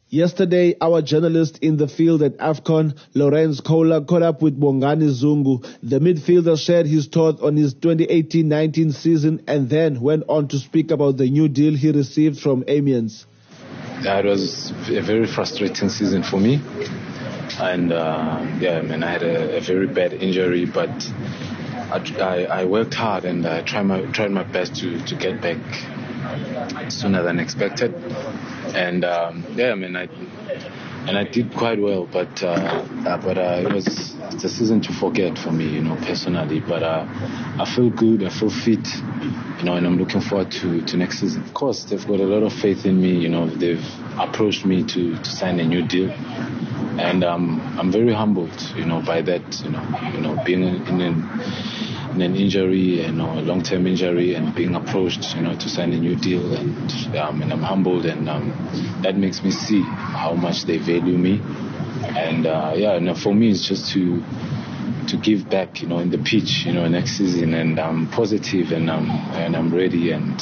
Yesterday, 0.08 0.76
our 0.80 1.02
journalist 1.02 1.58
in 1.62 1.78
the 1.78 1.88
field 1.88 2.22
at 2.22 2.36
AFCON, 2.38 2.96
Lorenz 3.14 3.60
Kohler, 3.60 4.02
caught 4.02 4.22
up 4.22 4.40
with 4.40 4.58
Bongani 4.58 5.10
Zungu. 5.10 5.66
The 5.82 5.98
midfielder 5.98 6.56
shared 6.56 6.86
his 6.86 7.08
thoughts 7.08 7.42
on 7.42 7.56
his 7.56 7.74
2018-19 7.74 8.94
season 8.94 9.42
and 9.48 9.68
then 9.68 10.00
went 10.00 10.22
on 10.28 10.46
to 10.48 10.60
speak 10.60 10.92
about 10.92 11.16
the 11.16 11.28
new 11.28 11.48
deal 11.48 11.74
he 11.74 11.90
received 11.90 12.38
from 12.38 12.62
Amiens. 12.68 13.26
Yeah, 14.02 14.20
it 14.20 14.26
was 14.26 14.70
a 14.88 15.00
very 15.00 15.26
frustrating 15.26 15.88
season 15.88 16.22
for 16.22 16.38
me. 16.38 16.60
And 17.58 17.92
uh, 17.92 18.46
yeah, 18.60 18.78
I 18.78 18.82
mean, 18.82 19.02
I 19.02 19.10
had 19.10 19.24
a, 19.24 19.56
a, 19.56 19.60
very 19.60 19.88
bad 19.88 20.12
injury, 20.12 20.66
but 20.66 20.90
I, 21.90 22.44
I, 22.46 22.64
worked 22.64 22.94
hard 22.94 23.24
and 23.24 23.46
I 23.46 23.62
tried 23.62 23.84
my, 23.84 24.02
tried 24.06 24.30
my 24.30 24.42
best 24.42 24.76
to, 24.76 25.04
to 25.06 25.14
get 25.14 25.40
back 25.40 25.58
sooner 26.90 27.22
than 27.22 27.38
expected. 27.38 27.94
And 28.74 29.04
um, 29.04 29.44
yeah, 29.54 29.70
I 29.70 29.74
mean, 29.74 29.96
I 29.96 30.08
and 31.06 31.16
I 31.16 31.22
did 31.22 31.54
quite 31.54 31.80
well, 31.80 32.04
but 32.04 32.42
uh, 32.42 32.46
uh, 32.46 33.18
but 33.18 33.38
uh, 33.38 33.62
it 33.62 33.72
was 33.72 33.86
it's 34.32 34.42
a 34.42 34.48
season 34.48 34.80
to 34.82 34.92
forget 34.92 35.38
for 35.38 35.52
me, 35.52 35.68
you 35.68 35.80
know, 35.80 35.94
personally. 35.96 36.58
But 36.58 36.82
uh, 36.82 37.06
I 37.08 37.72
feel 37.76 37.90
good, 37.90 38.24
I 38.24 38.28
feel 38.28 38.50
fit, 38.50 38.86
you 39.58 39.64
know, 39.64 39.74
and 39.74 39.86
I'm 39.86 39.98
looking 39.98 40.20
forward 40.20 40.50
to, 40.52 40.84
to 40.84 40.96
next 40.96 41.20
season. 41.20 41.44
Of 41.44 41.54
course, 41.54 41.84
they've 41.84 42.04
got 42.06 42.18
a 42.18 42.24
lot 42.24 42.42
of 42.42 42.52
faith 42.52 42.86
in 42.86 43.00
me, 43.00 43.12
you 43.16 43.28
know, 43.28 43.46
they've 43.48 43.84
approached 44.18 44.66
me 44.66 44.82
to, 44.82 45.16
to 45.16 45.24
sign 45.24 45.60
a 45.60 45.64
new 45.64 45.86
deal, 45.86 46.10
and 46.10 47.22
um, 47.22 47.60
I'm 47.78 47.92
very 47.92 48.12
humbled, 48.12 48.60
you 48.74 48.84
know, 48.84 49.00
by 49.00 49.22
that, 49.22 49.60
you 49.62 49.70
know, 49.70 50.10
you 50.12 50.20
know, 50.20 50.42
being 50.44 50.64
in 50.64 51.00
in 51.00 51.28
an 52.22 52.36
injury, 52.36 53.02
you 53.04 53.12
know, 53.12 53.38
a 53.38 53.42
long-term 53.42 53.86
injury, 53.86 54.34
and 54.34 54.54
being 54.54 54.74
approached, 54.74 55.34
you 55.36 55.42
know, 55.42 55.54
to 55.54 55.68
sign 55.68 55.92
a 55.92 55.98
new 55.98 56.16
deal, 56.16 56.54
and, 56.54 57.16
um, 57.16 57.42
and 57.42 57.52
I'm 57.52 57.62
humbled, 57.62 58.06
and 58.06 58.28
um, 58.28 58.52
that 59.02 59.16
makes 59.16 59.42
me 59.42 59.50
see 59.50 59.82
how 59.82 60.34
much 60.34 60.64
they 60.64 60.78
value 60.78 61.16
me, 61.16 61.40
and 62.16 62.46
uh, 62.46 62.72
yeah, 62.76 62.92
and 62.92 63.18
for 63.18 63.34
me, 63.34 63.50
it's 63.50 63.66
just 63.66 63.92
to 63.92 64.22
to 65.08 65.16
give 65.16 65.48
back, 65.48 65.82
you 65.82 65.88
know, 65.88 65.98
in 65.98 66.10
the 66.10 66.18
pitch, 66.18 66.64
you 66.66 66.72
know, 66.72 66.86
next 66.88 67.12
season, 67.12 67.54
and 67.54 67.78
I'm 67.78 68.08
positive, 68.10 68.72
and 68.72 68.90
I'm 68.90 69.08
and 69.36 69.56
I'm 69.56 69.72
ready, 69.74 70.10
and 70.10 70.40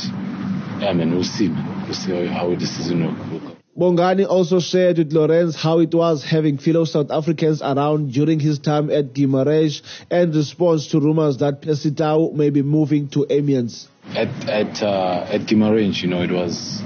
yeah, 0.80 0.92
man, 0.92 1.10
we'll 1.12 1.24
see, 1.24 1.48
man. 1.48 1.84
we'll 1.84 1.94
see 1.94 2.26
how, 2.26 2.48
how 2.48 2.54
the 2.54 2.66
season 2.66 3.04
will 3.04 3.40
go. 3.40 3.43
Bongani 3.76 4.24
also 4.28 4.60
shared 4.60 4.98
with 4.98 5.12
Lorenz 5.12 5.56
how 5.56 5.80
it 5.80 5.92
was 5.92 6.22
having 6.22 6.58
fellow 6.58 6.84
South 6.84 7.10
Africans 7.10 7.60
around 7.60 8.12
during 8.12 8.38
his 8.38 8.60
time 8.60 8.88
at 8.88 9.12
Guimarães 9.12 9.82
and 10.12 10.32
response 10.32 10.86
to 10.88 11.00
rumors 11.00 11.38
that 11.38 11.60
Percy 11.60 11.90
Tau 11.90 12.30
may 12.32 12.50
be 12.50 12.62
moving 12.62 13.08
to 13.08 13.26
Amiens. 13.28 13.88
At 14.14 14.28
at 14.48 14.80
uh, 14.80 15.26
at 15.28 15.40
Guimarães, 15.48 16.00
you 16.00 16.08
know, 16.08 16.22
it 16.22 16.30
was 16.30 16.82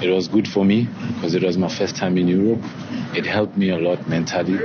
it 0.00 0.10
was 0.10 0.28
good 0.28 0.46
for 0.46 0.64
me 0.64 0.86
because 1.14 1.34
it 1.34 1.42
was 1.42 1.58
my 1.58 1.68
first 1.68 1.96
time 1.96 2.16
in 2.16 2.28
Europe. 2.28 2.62
It 3.16 3.26
helped 3.26 3.56
me 3.56 3.70
a 3.70 3.78
lot 3.78 4.08
mentally, 4.08 4.60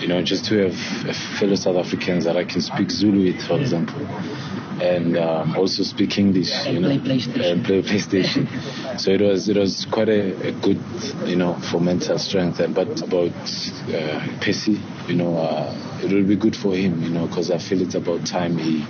you 0.00 0.06
know, 0.06 0.22
just 0.22 0.44
to 0.46 0.68
have 0.68 1.16
fellow 1.40 1.56
South 1.56 1.76
Africans 1.76 2.24
that 2.24 2.36
I 2.36 2.44
can 2.44 2.60
speak 2.60 2.92
Zulu 2.92 3.32
with, 3.32 3.42
for 3.42 3.58
example 3.58 4.06
and 4.82 5.16
um, 5.16 5.56
also 5.56 5.82
speak 5.82 6.18
English, 6.18 6.66
you 6.66 6.80
know, 6.80 6.88
play 6.88 6.98
PlayStation. 6.98 7.52
and 7.52 7.64
play 7.64 7.82
PlayStation. 7.82 8.48
So 8.96 9.10
it 9.10 9.20
was 9.20 9.48
it 9.48 9.56
was 9.56 9.86
quite 9.90 10.08
a, 10.08 10.48
a 10.48 10.52
good, 10.52 10.80
you 11.26 11.34
know, 11.34 11.54
for 11.54 11.80
mental 11.80 12.16
strength. 12.16 12.60
And 12.60 12.74
but 12.74 13.02
about 13.02 13.32
uh, 13.32 14.38
Percy, 14.40 14.80
you 15.08 15.16
know, 15.16 15.36
uh, 15.36 16.00
it 16.00 16.12
will 16.12 16.22
be 16.24 16.36
good 16.36 16.54
for 16.54 16.76
him, 16.76 17.02
you 17.02 17.10
know, 17.10 17.26
because 17.26 17.50
I 17.50 17.58
feel 17.58 17.82
it's 17.82 17.96
about 17.96 18.24
time 18.24 18.56
he, 18.56 18.86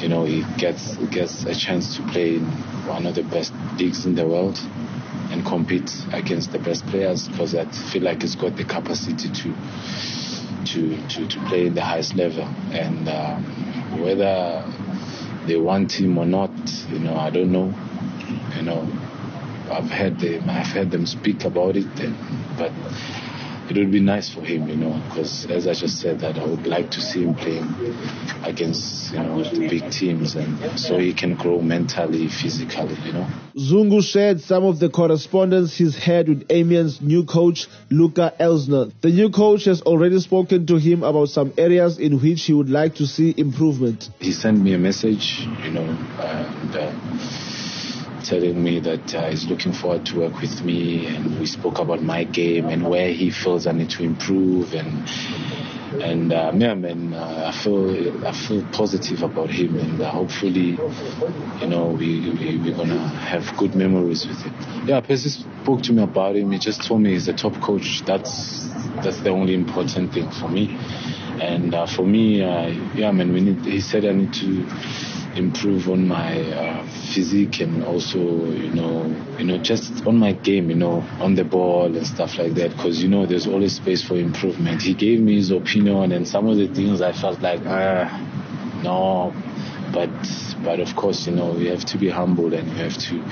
you 0.00 0.08
know, 0.08 0.24
he 0.24 0.42
gets 0.56 0.96
gets 1.08 1.44
a 1.44 1.54
chance 1.54 1.96
to 1.96 2.02
play 2.08 2.36
in 2.36 2.46
one 2.86 3.04
of 3.04 3.14
the 3.14 3.24
best 3.24 3.52
leagues 3.78 4.06
in 4.06 4.14
the 4.14 4.26
world 4.26 4.58
and 5.30 5.44
compete 5.44 5.92
against 6.12 6.52
the 6.52 6.58
best 6.58 6.86
players 6.86 7.28
because 7.28 7.54
I 7.54 7.66
feel 7.66 8.02
like 8.02 8.22
he's 8.22 8.36
got 8.36 8.56
the 8.56 8.64
capacity 8.64 9.28
to 9.28 9.54
to 10.64 11.08
to, 11.08 11.28
to 11.28 11.40
play 11.46 11.66
in 11.66 11.74
the 11.74 11.82
highest 11.84 12.14
level 12.14 12.44
and. 12.72 13.08
Um, 13.08 13.71
whether 14.00 14.64
they 15.46 15.56
want 15.56 15.92
him 15.92 16.18
or 16.18 16.26
not, 16.26 16.50
you 16.88 16.98
know, 16.98 17.16
I 17.16 17.30
don't 17.30 17.52
know. 17.52 17.74
You 18.56 18.62
know, 18.62 18.88
I've 19.70 19.90
heard 19.90 20.18
them, 20.18 20.48
I've 20.48 20.66
heard 20.66 20.90
them 20.90 21.06
speak 21.06 21.44
about 21.44 21.76
it, 21.76 21.86
and, 22.00 22.16
but 22.56 22.72
it 23.70 23.76
would 23.76 23.90
be 23.90 24.00
nice 24.00 24.32
for 24.32 24.42
him, 24.42 24.68
you 24.68 24.76
know, 24.76 25.00
because 25.08 25.46
as 25.46 25.66
I 25.66 25.74
just 25.74 26.00
said, 26.00 26.20
that 26.20 26.38
I 26.38 26.44
would 26.44 26.66
like 26.66 26.90
to 26.92 27.00
see 27.00 27.22
him 27.24 27.34
playing 27.34 27.68
against, 28.44 29.12
you 29.12 29.18
know, 29.20 29.42
the 29.42 29.68
big 29.68 29.90
teams, 29.90 30.34
and 30.34 30.78
so 30.78 30.98
he 30.98 31.14
can 31.14 31.36
grow 31.36 31.60
mentally, 31.60 32.28
physically, 32.28 32.96
you 33.04 33.12
know. 33.12 33.26
Zungu 33.56 34.02
shared 34.02 34.40
some 34.40 34.64
of 34.64 34.78
the 34.78 34.88
correspondence 34.88 35.76
he's 35.76 35.96
had 35.96 36.28
with 36.28 36.46
Amiens' 36.50 37.00
new 37.00 37.24
coach, 37.24 37.68
Luka 37.90 38.34
Elsner. 38.40 38.92
The 39.00 39.10
new 39.10 39.30
coach 39.30 39.64
has 39.66 39.82
already 39.82 40.20
spoken 40.20 40.66
to 40.66 40.76
him 40.76 41.02
about 41.02 41.28
some 41.28 41.52
areas 41.56 41.98
in 41.98 42.20
which 42.20 42.44
he 42.44 42.52
would 42.52 42.70
like 42.70 42.96
to 42.96 43.06
see 43.06 43.34
improvement. 43.36 44.08
He 44.18 44.32
sent 44.32 44.58
me 44.58 44.74
a 44.74 44.78
message, 44.78 45.46
you 45.64 45.70
know, 45.70 45.84
and 45.84 46.76
uh, 46.76 47.41
telling 48.24 48.62
me 48.62 48.80
that 48.80 49.14
uh, 49.14 49.28
he's 49.30 49.46
looking 49.46 49.72
forward 49.72 50.06
to 50.06 50.20
work 50.20 50.40
with 50.40 50.62
me, 50.64 51.06
and 51.06 51.38
we 51.38 51.46
spoke 51.46 51.78
about 51.78 52.02
my 52.02 52.24
game 52.24 52.68
and 52.68 52.88
where 52.88 53.12
he 53.12 53.30
feels 53.30 53.66
I 53.66 53.72
need 53.72 53.90
to 53.90 54.02
improve, 54.02 54.74
and 54.74 55.08
and 56.02 56.32
um, 56.32 56.60
yeah, 56.60 56.74
man, 56.74 57.12
uh, 57.12 57.52
I 57.52 57.62
feel 57.62 58.26
I 58.26 58.32
feel 58.32 58.66
positive 58.72 59.22
about 59.22 59.50
him, 59.50 59.76
and 59.76 60.00
uh, 60.00 60.10
hopefully, 60.10 60.78
you 61.60 61.66
know, 61.66 61.88
we, 61.98 62.30
we 62.30 62.58
we're 62.58 62.76
gonna 62.76 63.08
have 63.08 63.56
good 63.58 63.74
memories 63.74 64.26
with 64.26 64.40
him. 64.42 64.54
Yeah, 64.86 65.00
Percy 65.00 65.28
spoke 65.28 65.82
to 65.82 65.92
me 65.92 66.02
about 66.02 66.36
him. 66.36 66.50
He 66.52 66.58
just 66.58 66.82
told 66.84 67.02
me 67.02 67.10
he's 67.12 67.28
a 67.28 67.34
top 67.34 67.60
coach. 67.60 68.02
That's 68.06 68.66
that's 69.02 69.20
the 69.20 69.30
only 69.30 69.54
important 69.54 70.12
thing 70.12 70.30
for 70.30 70.48
me. 70.48 70.76
And 71.40 71.74
uh, 71.74 71.86
for 71.86 72.06
me, 72.06 72.42
uh, 72.42 72.68
yeah, 72.94 73.10
man, 73.10 73.32
we 73.32 73.40
need. 73.40 73.64
He 73.64 73.80
said 73.80 74.04
I 74.04 74.12
need 74.12 74.32
to 74.34 74.66
improve 75.36 75.88
on 75.88 76.06
my 76.06 76.40
uh, 76.52 76.86
physique 77.14 77.60
and 77.60 77.84
also, 77.84 78.18
you 78.18 78.70
know, 78.72 79.06
you 79.38 79.44
know, 79.44 79.58
just 79.58 80.06
on 80.06 80.18
my 80.18 80.32
game, 80.32 80.70
you 80.70 80.76
know, 80.76 81.04
on 81.20 81.34
the 81.34 81.44
ball 81.44 81.96
and 81.96 82.06
stuff 82.06 82.38
like 82.38 82.54
that. 82.54 82.70
Because 82.70 83.02
you 83.02 83.08
know, 83.08 83.26
there's 83.26 83.46
always 83.46 83.76
space 83.76 84.02
for 84.02 84.16
improvement. 84.16 84.82
He 84.82 84.94
gave 84.94 85.20
me 85.20 85.36
his 85.36 85.50
opinion, 85.50 86.12
and 86.12 86.26
some 86.26 86.48
of 86.48 86.56
the 86.56 86.68
things 86.68 87.00
I 87.00 87.12
felt 87.12 87.40
like, 87.40 87.62
ah, 87.66 88.08
no, 88.82 89.34
but 89.92 90.10
but 90.62 90.80
of 90.80 90.94
course, 90.96 91.26
you 91.26 91.32
know, 91.32 91.56
you 91.56 91.70
have 91.70 91.84
to 91.86 91.98
be 91.98 92.08
humble 92.08 92.52
and 92.54 92.68
you 92.68 92.74
have 92.76 92.96
to 92.98 93.22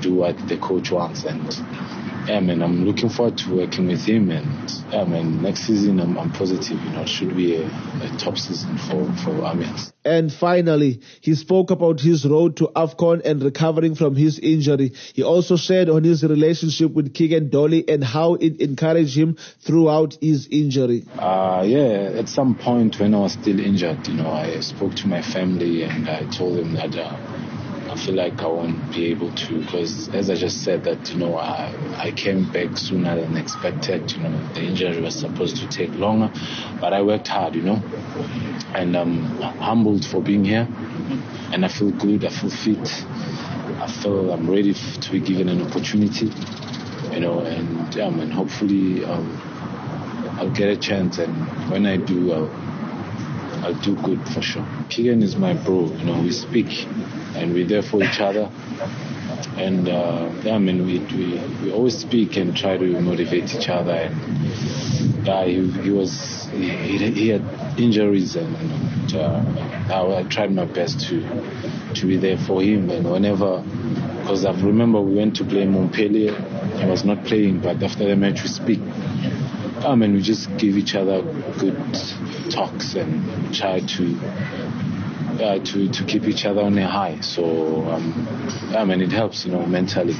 do 0.00 0.14
what 0.14 0.36
the 0.48 0.56
coach 0.56 0.90
wants 0.90 1.24
and. 1.24 1.99
Yeah, 2.30 2.38
man, 2.38 2.62
I'm 2.62 2.84
looking 2.84 3.08
forward 3.08 3.38
to 3.38 3.56
working 3.56 3.88
with 3.88 4.04
him, 4.06 4.30
and 4.30 4.70
yeah, 4.92 5.02
man, 5.02 5.42
next 5.42 5.62
season 5.62 5.98
I'm, 5.98 6.16
I'm 6.16 6.30
positive. 6.30 6.80
You 6.80 6.90
know, 6.90 7.02
it 7.02 7.08
should 7.08 7.36
be 7.36 7.56
a, 7.56 7.66
a 7.66 8.16
top 8.18 8.38
season 8.38 8.78
for 8.78 9.12
for 9.24 9.44
Amiens. 9.44 9.92
And 10.04 10.32
finally, 10.32 11.00
he 11.22 11.34
spoke 11.34 11.72
about 11.72 12.00
his 12.00 12.24
road 12.24 12.56
to 12.58 12.68
AFCON 12.76 13.22
and 13.24 13.42
recovering 13.42 13.96
from 13.96 14.14
his 14.14 14.38
injury. 14.38 14.92
He 15.12 15.24
also 15.24 15.56
shared 15.56 15.88
on 15.88 16.04
his 16.04 16.22
relationship 16.22 16.92
with 16.92 17.14
Keegan 17.14 17.50
Dolly 17.50 17.84
and 17.88 18.04
how 18.04 18.34
it 18.34 18.60
encouraged 18.60 19.16
him 19.16 19.36
throughout 19.62 20.16
his 20.20 20.46
injury. 20.52 21.06
Uh, 21.18 21.64
yeah, 21.66 22.12
at 22.14 22.28
some 22.28 22.54
point 22.54 23.00
when 23.00 23.12
I 23.12 23.18
was 23.18 23.32
still 23.32 23.58
injured, 23.58 24.06
you 24.06 24.14
know, 24.14 24.30
I 24.30 24.60
spoke 24.60 24.94
to 25.02 25.08
my 25.08 25.20
family 25.20 25.82
and 25.82 26.08
I 26.08 26.30
told 26.30 26.58
them 26.58 26.74
that 26.74 26.96
uh, 26.96 27.49
I 27.90 27.96
feel 27.96 28.14
like 28.14 28.40
I 28.40 28.46
won't 28.46 28.92
be 28.92 29.06
able 29.06 29.32
to 29.32 29.60
because, 29.62 30.08
as 30.14 30.30
I 30.30 30.36
just 30.36 30.62
said, 30.62 30.84
that 30.84 31.12
you 31.12 31.18
know 31.18 31.36
I, 31.36 31.74
I 31.98 32.12
came 32.12 32.44
back 32.52 32.78
sooner 32.78 33.20
than 33.20 33.36
expected. 33.36 34.12
You 34.12 34.22
know, 34.22 34.38
the 34.54 34.62
injury 34.62 35.00
was 35.00 35.18
supposed 35.18 35.56
to 35.56 35.66
take 35.66 35.92
longer, 35.96 36.30
but 36.80 36.92
I 36.92 37.02
worked 37.02 37.26
hard. 37.26 37.56
You 37.56 37.62
know, 37.62 37.82
and 38.74 38.96
I'm 38.96 39.24
humbled 39.58 40.04
for 40.04 40.22
being 40.22 40.44
here, 40.44 40.68
and 41.52 41.64
I 41.64 41.68
feel 41.68 41.90
good. 41.90 42.24
I 42.24 42.28
feel 42.28 42.50
fit. 42.50 43.04
I 43.80 43.88
feel 43.90 44.30
I'm 44.30 44.48
ready 44.48 44.72
to 44.72 45.10
be 45.10 45.18
given 45.18 45.48
an 45.48 45.60
opportunity. 45.60 46.32
You 47.12 47.18
know, 47.18 47.40
and 47.40 47.92
yeah, 47.92 48.06
and 48.06 48.32
hopefully 48.32 49.04
I'll, 49.04 49.26
I'll 50.38 50.50
get 50.50 50.68
a 50.68 50.76
chance, 50.76 51.18
and 51.18 51.34
when 51.68 51.86
I 51.86 51.96
do, 51.96 52.32
I'll 52.34 52.69
I'll 53.62 53.74
do 53.74 53.94
good 53.96 54.26
for 54.28 54.42
sure. 54.42 54.66
Keegan 54.88 55.22
is 55.22 55.36
my 55.36 55.54
bro. 55.54 55.86
You 55.86 56.04
know, 56.04 56.22
we 56.22 56.32
speak 56.32 56.86
and 57.34 57.52
we're 57.52 57.66
there 57.66 57.82
for 57.82 58.02
each 58.02 58.20
other. 58.20 58.50
And 59.56 59.88
uh, 59.88 60.30
yeah, 60.42 60.54
I 60.54 60.58
mean, 60.58 60.86
we, 60.86 60.98
we 60.98 61.38
we 61.62 61.72
always 61.72 61.98
speak 61.98 62.36
and 62.36 62.56
try 62.56 62.78
to 62.78 63.00
motivate 63.00 63.54
each 63.54 63.68
other. 63.68 63.92
And 63.92 65.28
uh, 65.28 65.44
he, 65.44 65.70
he 65.82 65.90
was 65.90 66.48
he, 66.52 66.70
he 66.98 67.28
had 67.28 67.44
injuries 67.78 68.36
and, 68.36 68.56
and 68.56 69.14
uh, 69.14 69.94
I, 69.94 70.20
I 70.20 70.22
tried 70.24 70.52
my 70.52 70.64
best 70.64 71.00
to 71.08 71.20
to 71.94 72.06
be 72.06 72.16
there 72.16 72.38
for 72.38 72.62
him 72.62 72.88
and 72.90 73.10
whenever 73.10 73.62
because 74.20 74.44
I 74.44 74.52
remember 74.52 75.00
we 75.00 75.16
went 75.16 75.36
to 75.36 75.44
play 75.44 75.66
Montpellier 75.66 76.34
he 76.78 76.86
was 76.86 77.04
not 77.04 77.24
playing 77.24 77.60
but 77.60 77.82
after 77.82 78.06
the 78.06 78.16
match 78.16 78.42
we 78.42 78.48
speak 78.48 78.80
I 79.84 79.94
mean, 79.94 80.12
we 80.12 80.20
just 80.20 80.54
give 80.58 80.76
each 80.76 80.94
other 80.94 81.22
good 81.58 81.74
talks 82.50 82.94
and 82.94 83.54
try 83.54 83.80
to 83.80 84.16
uh, 85.40 85.58
to 85.64 85.88
to 85.90 86.04
keep 86.04 86.24
each 86.24 86.44
other 86.44 86.62
on 86.62 86.76
a 86.78 86.86
high 86.88 87.20
so 87.20 87.44
um, 87.88 88.28
I 88.76 88.84
mean 88.84 89.00
it 89.00 89.12
helps 89.12 89.46
you 89.46 89.52
know 89.52 89.64
mentally 89.66 90.14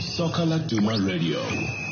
Soccer 0.00 0.44
Laduma 0.44 1.06
Radio. 1.06 1.87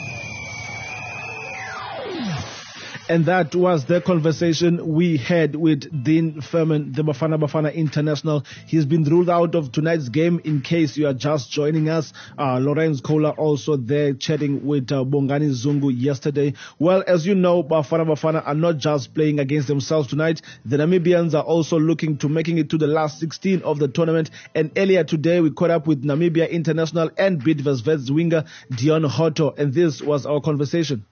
And 3.08 3.26
that 3.26 3.54
was 3.54 3.84
the 3.84 4.00
conversation 4.00 4.94
we 4.94 5.16
had 5.16 5.54
with 5.54 6.02
Dean 6.02 6.40
Furman, 6.40 6.90
the 6.90 7.04
Bafana 7.04 7.40
Bafana 7.40 7.72
International. 7.72 8.42
He's 8.66 8.84
been 8.84 9.04
ruled 9.04 9.30
out 9.30 9.54
of 9.54 9.70
tonight's 9.70 10.08
game 10.08 10.40
in 10.42 10.60
case 10.60 10.96
you 10.96 11.06
are 11.06 11.14
just 11.14 11.48
joining 11.48 11.88
us. 11.88 12.12
Uh, 12.36 12.58
Lorenz 12.58 13.00
Kohler 13.00 13.30
also 13.30 13.76
there 13.76 14.12
chatting 14.12 14.66
with 14.66 14.90
uh, 14.90 15.04
Bongani 15.04 15.50
Zungu 15.52 15.94
yesterday. 15.96 16.54
Well, 16.80 17.04
as 17.06 17.24
you 17.24 17.36
know, 17.36 17.62
Bafana 17.62 18.06
Bafana 18.06 18.44
are 18.44 18.56
not 18.56 18.78
just 18.78 19.14
playing 19.14 19.38
against 19.38 19.68
themselves 19.68 20.08
tonight. 20.08 20.42
The 20.64 20.76
Namibians 20.76 21.32
are 21.34 21.44
also 21.44 21.78
looking 21.78 22.18
to 22.18 22.28
making 22.28 22.58
it 22.58 22.70
to 22.70 22.76
the 22.76 22.88
last 22.88 23.20
16 23.20 23.62
of 23.62 23.78
the 23.78 23.86
tournament. 23.86 24.32
And 24.52 24.72
earlier 24.76 25.04
today, 25.04 25.38
we 25.40 25.52
caught 25.52 25.70
up 25.70 25.86
with 25.86 26.02
Namibia 26.02 26.50
International 26.50 27.12
and 27.16 27.40
Bidvest 27.40 28.10
winger 28.10 28.46
Deon 28.72 29.08
Hotto. 29.08 29.56
And 29.56 29.72
this 29.72 30.02
was 30.02 30.26
our 30.26 30.40
conversation. 30.40 31.06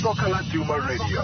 Soccer 0.00 0.28
Laduma 0.28 0.86
Radio. 0.88 1.22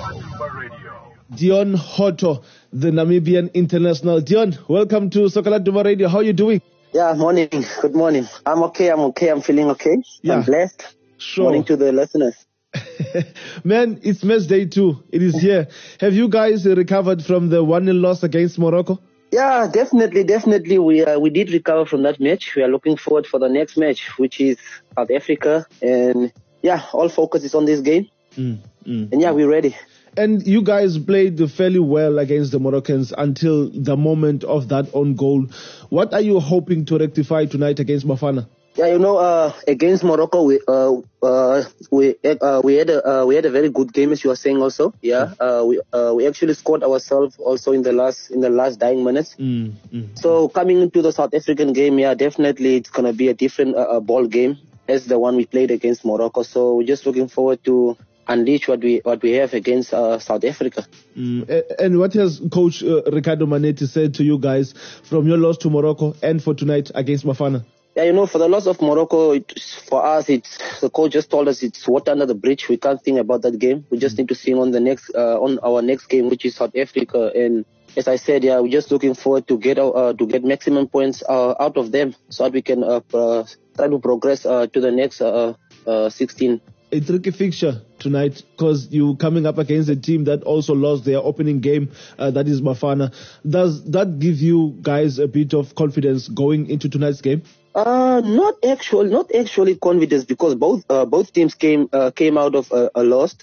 Radio. 0.55 1.13
Deon 1.33 1.77
Hotto, 1.77 2.43
the 2.73 2.91
Namibian 2.91 3.53
international. 3.55 4.21
Deon, 4.21 4.59
welcome 4.69 5.11
to 5.11 5.29
Soccer 5.29 5.59
Duma 5.59 5.83
Radio. 5.83 6.09
How 6.09 6.19
are 6.19 6.23
you 6.23 6.33
doing? 6.33 6.61
Yeah, 6.93 7.13
morning. 7.15 7.49
Good 7.81 7.95
morning. 7.95 8.27
I'm 8.45 8.63
okay. 8.65 8.91
I'm 8.91 9.01
okay. 9.01 9.29
I'm 9.29 9.41
feeling 9.41 9.71
okay. 9.71 9.97
Yeah. 10.23 10.35
I'm 10.35 10.43
blessed. 10.43 10.97
Sure. 11.19 11.45
Morning 11.45 11.65
to 11.65 11.77
the 11.77 11.93
listeners. 11.93 12.47
Man, 13.65 14.01
it's 14.03 14.25
match 14.25 14.47
day 14.47 14.65
two. 14.65 15.03
It 15.11 15.23
is 15.23 15.37
here. 15.41 15.69
Have 16.01 16.15
you 16.15 16.29
guys 16.29 16.67
recovered 16.67 17.25
from 17.25 17.49
the 17.49 17.63
1 17.63 17.85
0 17.85 17.97
loss 17.97 18.23
against 18.23 18.59
Morocco? 18.59 18.99
Yeah, 19.33 19.69
definitely, 19.73 20.25
definitely. 20.25 20.79
We 20.79 21.05
uh, 21.05 21.19
we 21.19 21.31
did 21.31 21.51
recover 21.51 21.87
from 21.87 22.03
that 22.03 22.19
match. 22.19 22.57
We 22.57 22.63
are 22.63 22.69
looking 22.69 22.97
forward 22.97 23.27
for 23.27 23.39
the 23.39 23.49
next 23.49 23.77
match, 23.77 24.19
which 24.19 24.41
is 24.41 24.57
South 24.97 25.11
Africa, 25.15 25.67
and 25.81 26.33
yeah, 26.63 26.87
all 26.93 27.09
focus 27.09 27.45
is 27.45 27.55
on 27.55 27.65
this 27.65 27.81
game. 27.81 28.09
Mm, 28.37 28.59
mm. 28.87 29.13
And 29.13 29.21
yeah, 29.21 29.31
we're 29.31 29.49
ready. 29.49 29.77
And 30.17 30.45
you 30.47 30.63
guys 30.63 30.99
played 30.99 31.41
fairly 31.53 31.79
well 31.79 32.19
against 32.19 32.51
the 32.53 32.59
Moroccans 32.59 33.13
until 33.17 33.71
the 33.71 33.97
moment 33.97 34.43
of 34.45 34.69
that 34.69 34.89
own 34.93 35.15
goal. 35.15 35.47
What 35.89 36.13
are 36.13 36.21
you 36.21 36.41
hoping 36.41 36.85
to 36.87 36.99
rectify 36.99 37.47
tonight 37.47 37.79
against 37.79 38.07
Bafana? 38.07 38.47
Yeah, 38.77 38.87
you 38.87 38.99
know, 38.99 39.19
uh, 39.19 39.53
against 39.67 40.05
Morocco, 40.05 40.45
we 40.45 40.61
uh, 40.67 40.95
uh, 41.23 41.65
we 41.91 42.15
uh, 42.25 42.61
we 42.63 42.75
had 42.75 42.89
a 42.89 43.23
uh, 43.23 43.27
we 43.27 43.35
had 43.35 43.45
a 43.45 43.51
very 43.51 43.69
good 43.69 43.93
game, 43.93 44.13
as 44.13 44.23
you 44.23 44.31
were 44.31 44.37
saying. 44.37 44.63
Also, 44.63 44.95
yeah, 45.03 45.35
uh, 45.41 45.65
we 45.67 45.81
uh, 45.93 46.13
we 46.15 46.27
actually 46.27 46.55
scored 46.55 46.85
ourselves 46.85 47.37
also 47.39 47.73
in 47.73 47.83
the 47.83 47.93
last 47.93 48.31
in 48.31 48.41
the 48.41 48.49
last 48.49 48.79
dying 48.79 49.03
minutes. 49.03 49.35
Mm, 49.39 49.73
mm. 49.93 50.19
So 50.19 50.49
coming 50.49 50.81
into 50.81 51.03
the 51.03 51.11
South 51.13 51.35
African 51.35 51.73
game, 51.73 51.99
yeah, 51.99 52.15
definitely 52.15 52.77
it's 52.77 52.91
gonna 52.91 53.13
be 53.13 53.29
a 53.29 53.35
different 53.35 53.75
uh, 53.75 53.99
uh, 53.99 54.01
ball 54.01 54.27
game 54.29 54.57
as 54.91 55.07
the 55.07 55.19
one 55.19 55.37
we 55.37 55.47
played 55.47 55.71
against 55.71 56.05
Morocco. 56.05 56.43
So 56.43 56.75
we're 56.75 56.87
just 56.87 57.07
looking 57.07 57.29
forward 57.29 57.63
to 57.65 57.97
unleash 58.29 58.69
what 58.69 58.81
we 58.81 59.01
what 59.05 59.23
we 59.23 59.33
have 59.33 59.55
against 59.55 59.93
uh, 59.93 60.19
South 60.19 60.45
Africa. 60.45 60.87
Mm. 61.17 61.63
And 61.79 61.99
what 61.99 62.13
has 62.15 62.41
Coach 62.53 62.83
uh, 62.83 63.03
Ricardo 63.11 63.47
Mannetti 63.47 63.87
said 63.87 64.15
to 64.15 64.25
you 64.25 64.39
guys 64.39 64.75
from 65.03 65.27
your 65.27 65.39
loss 65.39 65.59
to 65.59 65.71
Morocco 65.71 66.15
and 66.23 66.43
for 66.43 66.55
tonight 66.55 66.91
against 66.95 67.25
Bafana? 67.25 67.65
Yeah, 67.97 68.05
you 68.05 68.13
know, 68.13 68.27
for 68.27 68.39
the 68.39 68.49
loss 68.49 68.67
of 68.69 68.81
Morocco, 68.81 69.33
it, 69.33 69.53
for 69.89 70.05
us, 70.07 70.29
it's 70.29 70.81
the 70.81 70.89
coach 70.89 71.11
just 71.13 71.29
told 71.29 71.49
us 71.49 71.61
it's 71.65 71.89
water 71.89 72.13
under 72.13 72.25
the 72.25 72.37
bridge. 72.37 72.69
We 72.69 72.77
can't 72.77 73.03
think 73.03 73.19
about 73.19 73.43
that 73.43 73.59
game. 73.59 73.85
We 73.91 73.99
just 73.99 74.17
need 74.17 74.29
to 74.29 74.37
think 74.37 74.59
on 74.59 74.71
the 74.71 74.79
next, 74.79 75.11
uh, 75.13 75.41
on 75.41 75.59
our 75.65 75.83
next 75.83 76.07
game, 76.07 76.31
which 76.31 76.45
is 76.45 76.55
South 76.55 76.77
Africa. 76.77 77.33
And 77.35 77.65
as 77.97 78.07
I 78.07 78.15
said, 78.15 78.45
yeah, 78.45 78.61
we're 78.61 78.71
just 78.71 78.93
looking 78.93 79.15
forward 79.15 79.49
to 79.49 79.59
get 79.59 79.81
uh, 79.81 80.13
to 80.13 80.27
get 80.27 80.45
maximum 80.45 80.87
points 80.87 81.25
uh, 81.29 81.55
out 81.59 81.77
of 81.77 81.91
them, 81.91 82.15
so 82.29 82.45
that 82.45 82.53
we 82.53 82.63
can 82.63 82.85
uh, 82.85 83.01
uh, 83.13 83.45
try 83.81 83.89
to 83.89 83.99
progress 83.99 84.45
uh, 84.45 84.67
to 84.69 84.81
the 84.81 84.91
next 84.91 85.21
uh, 85.21 85.55
uh, 85.87 86.11
16. 86.11 86.61
a 86.93 87.01
tricky 87.01 87.31
fixture 87.31 87.81
tonight 87.99 88.43
because 88.51 88.89
you 88.91 89.17
coming 89.17 89.47
up 89.47 89.59
against 89.59 89.89
a 89.89 89.97
team 89.97 90.25
that 90.25 90.43
also 90.43 90.75
lost 90.75 91.05
their 91.05 91.19
opening 91.19 91.61
game, 91.61 91.91
uh, 92.19 92.31
that 92.31 92.47
is 92.47 92.61
Bafana. 92.61 93.15
Does 93.49 93.85
that 93.91 94.19
give 94.19 94.37
you 94.37 94.77
guys 94.83 95.19
a 95.19 95.27
bit 95.27 95.55
of 95.55 95.75
confidence 95.77 96.29
going 96.29 96.69
into 96.69 96.89
tonight's 96.89 97.21
game? 97.23 97.43
Uh, 97.75 98.21
not 98.25 98.57
actual, 98.67 99.05
not 99.05 99.33
actually 99.35 99.77
confidence 99.77 100.25
because 100.25 100.57
both 100.57 100.85
uh, 100.91 101.07
both 101.07 101.33
teams 101.33 101.55
came 101.55 101.89
uh, 101.93 102.11
came 102.11 102.37
out 102.37 102.57
of 102.57 102.71
a, 102.73 102.91
a 102.97 103.05
loss, 103.05 103.37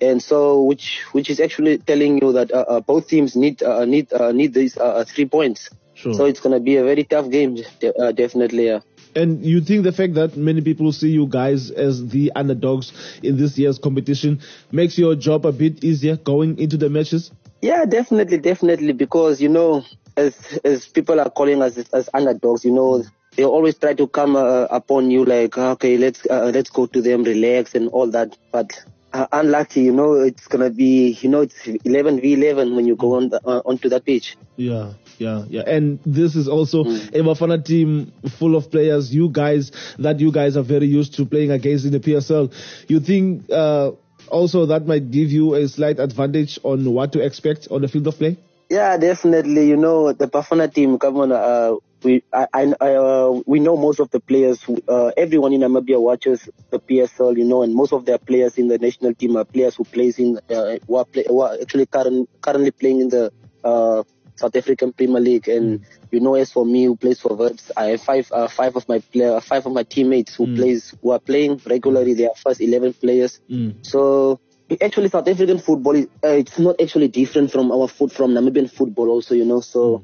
and 0.00 0.22
so 0.22 0.62
which 0.62 1.02
which 1.10 1.28
is 1.28 1.40
actually 1.40 1.78
telling 1.78 2.22
you 2.22 2.32
that 2.32 2.48
both 2.86 3.08
teams 3.08 3.34
need 3.34 3.60
uh, 3.62 3.84
need 3.84 4.12
uh, 4.12 4.30
need 4.30 4.54
these 4.54 4.78
three 5.08 5.26
points. 5.26 5.68
Sure. 5.94 6.14
So 6.14 6.26
it's 6.26 6.38
gonna 6.38 6.60
be 6.60 6.76
a 6.76 6.84
very 6.84 7.02
tough 7.02 7.28
game, 7.28 7.56
de- 7.80 7.98
uh, 7.98 8.12
definitely. 8.12 8.80
And 9.18 9.44
you 9.44 9.60
think 9.60 9.82
the 9.82 9.90
fact 9.90 10.14
that 10.14 10.36
many 10.36 10.60
people 10.60 10.92
see 10.92 11.08
you 11.08 11.26
guys 11.26 11.72
as 11.72 12.06
the 12.06 12.30
underdogs 12.36 12.92
in 13.20 13.36
this 13.36 13.58
year's 13.58 13.76
competition 13.76 14.40
makes 14.70 14.96
your 14.96 15.16
job 15.16 15.44
a 15.44 15.50
bit 15.50 15.82
easier 15.82 16.16
going 16.16 16.56
into 16.56 16.76
the 16.76 16.88
matches? 16.88 17.32
Yeah, 17.60 17.84
definitely, 17.84 18.38
definitely, 18.38 18.92
because 18.92 19.40
you 19.40 19.48
know, 19.48 19.84
as 20.16 20.60
as 20.64 20.86
people 20.86 21.18
are 21.18 21.30
calling 21.30 21.62
us 21.62 21.76
as 21.92 22.08
underdogs, 22.14 22.64
you 22.64 22.70
know, 22.70 23.02
they 23.36 23.44
always 23.44 23.76
try 23.76 23.92
to 23.94 24.06
come 24.06 24.36
uh, 24.36 24.66
upon 24.70 25.10
you 25.10 25.24
like, 25.24 25.58
okay, 25.58 25.98
let's 25.98 26.24
uh, 26.30 26.52
let's 26.54 26.70
go 26.70 26.86
to 26.86 27.02
them, 27.02 27.24
relax, 27.24 27.74
and 27.74 27.88
all 27.88 28.08
that. 28.12 28.38
But 28.52 28.84
uh, 29.12 29.26
unlucky, 29.32 29.82
you 29.82 29.92
know, 29.92 30.14
it's 30.14 30.46
gonna 30.46 30.70
be, 30.70 31.18
you 31.20 31.28
know, 31.28 31.40
it's 31.42 31.66
11 31.66 32.20
v 32.20 32.34
11 32.34 32.74
when 32.76 32.86
you 32.86 32.96
go 32.96 33.14
on 33.16 33.30
the, 33.30 33.40
uh, 33.46 33.62
onto 33.64 33.88
that 33.88 34.04
pitch. 34.04 34.36
Yeah, 34.56 34.94
yeah, 35.18 35.44
yeah. 35.48 35.62
And 35.66 35.98
this 36.04 36.36
is 36.36 36.48
also 36.48 36.82
a 36.82 37.22
Bafana 37.22 37.64
team 37.64 38.12
full 38.38 38.56
of 38.56 38.70
players, 38.70 39.14
you 39.14 39.28
guys, 39.30 39.72
that 39.98 40.20
you 40.20 40.32
guys 40.32 40.56
are 40.56 40.62
very 40.62 40.86
used 40.86 41.14
to 41.14 41.26
playing 41.26 41.50
against 41.50 41.84
in 41.84 41.92
the 41.92 42.00
PSL. 42.00 42.52
You 42.88 43.00
think 43.00 43.50
uh, 43.50 43.92
also 44.28 44.66
that 44.66 44.86
might 44.86 45.10
give 45.10 45.30
you 45.30 45.54
a 45.54 45.68
slight 45.68 45.98
advantage 45.98 46.58
on 46.62 46.84
what 46.92 47.12
to 47.12 47.20
expect 47.20 47.68
on 47.70 47.82
the 47.82 47.88
field 47.88 48.06
of 48.06 48.18
play? 48.18 48.36
Yeah, 48.68 48.98
definitely. 48.98 49.68
You 49.68 49.76
know, 49.76 50.12
the 50.12 50.28
Bafana 50.28 50.72
team, 50.72 50.98
come 50.98 51.16
on, 51.16 51.32
uh, 51.32 51.76
we, 52.02 52.22
I, 52.32 52.46
I, 52.52 52.94
uh, 52.94 53.40
we 53.46 53.60
know 53.60 53.76
most 53.76 54.00
of 54.00 54.10
the 54.10 54.20
players. 54.20 54.62
who- 54.62 54.82
Uh, 54.88 55.10
everyone 55.16 55.52
in 55.52 55.60
Namibia 55.60 56.00
watches 56.00 56.48
the 56.70 56.78
PSL, 56.78 57.36
you 57.36 57.44
know, 57.44 57.62
and 57.62 57.74
most 57.74 57.92
of 57.92 58.04
their 58.04 58.18
players 58.18 58.56
in 58.58 58.68
the 58.68 58.78
national 58.78 59.14
team 59.14 59.36
are 59.36 59.44
players 59.44 59.74
who 59.76 59.84
plays 59.84 60.18
in, 60.18 60.38
uh, 60.50 60.76
who 60.86 60.96
are, 60.96 61.04
play, 61.04 61.24
who 61.26 61.40
are 61.40 61.56
actually 61.60 61.86
current, 61.86 62.28
currently 62.40 62.70
playing 62.70 63.00
in 63.00 63.08
the, 63.08 63.32
uh, 63.64 64.02
South 64.36 64.54
African 64.54 64.92
Premier 64.92 65.20
League. 65.20 65.48
And, 65.48 65.80
you 66.12 66.20
know, 66.20 66.34
as 66.36 66.52
for 66.52 66.64
me, 66.64 66.84
who 66.84 66.96
plays 66.96 67.18
for 67.20 67.34
Wits, 67.34 67.72
I 67.76 67.86
have 67.86 68.00
five, 68.02 68.30
uh, 68.32 68.46
five 68.48 68.76
of 68.76 68.88
my 68.88 69.00
player, 69.12 69.40
five 69.40 69.66
of 69.66 69.72
my 69.72 69.82
teammates 69.82 70.36
who 70.36 70.46
plays, 70.56 70.94
who 71.02 71.10
are 71.10 71.18
playing 71.18 71.60
regularly. 71.66 72.14
They 72.14 72.26
are 72.26 72.34
first 72.36 72.60
11 72.60 72.94
players. 72.94 73.40
So, 73.82 74.38
actually 74.82 75.08
South 75.08 75.26
African 75.26 75.58
football 75.58 75.96
is 75.96 76.06
uh, 76.22 76.28
it's 76.28 76.58
not 76.58 76.80
actually 76.80 77.08
different 77.08 77.50
from 77.50 77.72
our 77.72 77.88
foot 77.88 78.12
from 78.12 78.32
Namibian 78.32 78.70
football 78.70 79.08
also 79.08 79.34
you 79.34 79.46
know 79.46 79.60
so 79.60 80.02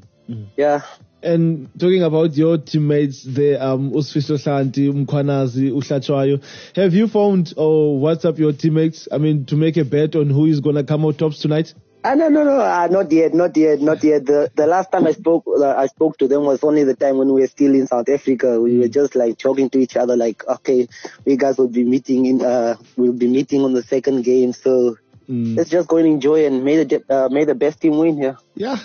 yeah 0.57 0.81
And 1.25 1.69
talking 1.79 2.03
about 2.03 2.37
your 2.37 2.59
teammates 2.59 3.25
there, 3.25 3.63
um, 3.63 3.93
Usfiso 3.93 4.37
Hlanti, 4.37 4.93
Mkhwanazi, 4.93 5.71
Uhlatshwayo, 5.73 6.43
have 6.77 6.93
you 6.93 7.09
found 7.09 7.55
or 7.57 7.99
what's 7.99 8.25
up 8.25 8.39
your 8.39 8.53
teammates? 8.53 9.09
I 9.11 9.19
mean, 9.19 9.47
to 9.47 9.57
make 9.57 9.77
a 9.77 9.85
bet 9.85 10.15
on 10.17 10.31
who 10.31 10.47
is 10.47 10.61
going 10.61 10.77
to 10.77 10.85
come 10.85 11.05
out 11.05 11.19
tops 11.19 11.41
tonight? 11.41 11.75
ah, 12.05 12.15
no 12.15 12.29
no 12.29 12.45
no 12.45 12.61
uh, 12.61 12.87
not 12.91 13.11
yet 13.11 13.33
not 13.33 13.57
yet 13.57 13.81
not 13.81 14.05
yet 14.05 14.27
the 14.27 14.51
the 14.55 14.67
last 14.67 14.93
time 14.93 15.07
I 15.07 15.13
spoke 15.13 15.45
uh, 15.47 15.75
I 15.75 15.87
spoke 15.87 16.19
to 16.19 16.29
them 16.29 16.45
was 16.45 16.63
only 16.63 16.85
the 16.85 16.95
time 16.95 17.17
when 17.17 17.33
we 17.33 17.41
were 17.41 17.47
still 17.47 17.75
in 17.75 17.87
South 17.87 18.09
Africa 18.11 18.61
we 18.61 18.79
were 18.79 18.89
just 18.89 19.15
like 19.15 19.39
talking 19.39 19.71
to 19.71 19.79
each 19.79 19.97
other 19.97 20.15
like 20.17 20.47
okay 20.47 20.87
we 21.25 21.37
guys 21.37 21.57
will 21.57 21.69
be 21.69 21.83
meeting 21.85 22.27
in 22.27 22.43
uh 22.43 22.77
we'll 22.97 23.15
be 23.15 23.27
meeting 23.27 23.63
on 23.63 23.73
the 23.73 23.83
second 23.83 24.23
game 24.23 24.53
so 24.53 24.99
let's 25.29 25.71
just 25.71 25.89
go 25.89 25.97
and 25.97 26.07
enjoy 26.07 26.47
and 26.47 26.65
may 26.65 26.83
the 26.85 27.03
uh, 27.09 27.29
may 27.31 27.45
the 27.45 27.55
best 27.55 27.81
team 27.81 27.99
win 27.99 28.17
here 28.17 28.37
Yeah. 28.55 28.77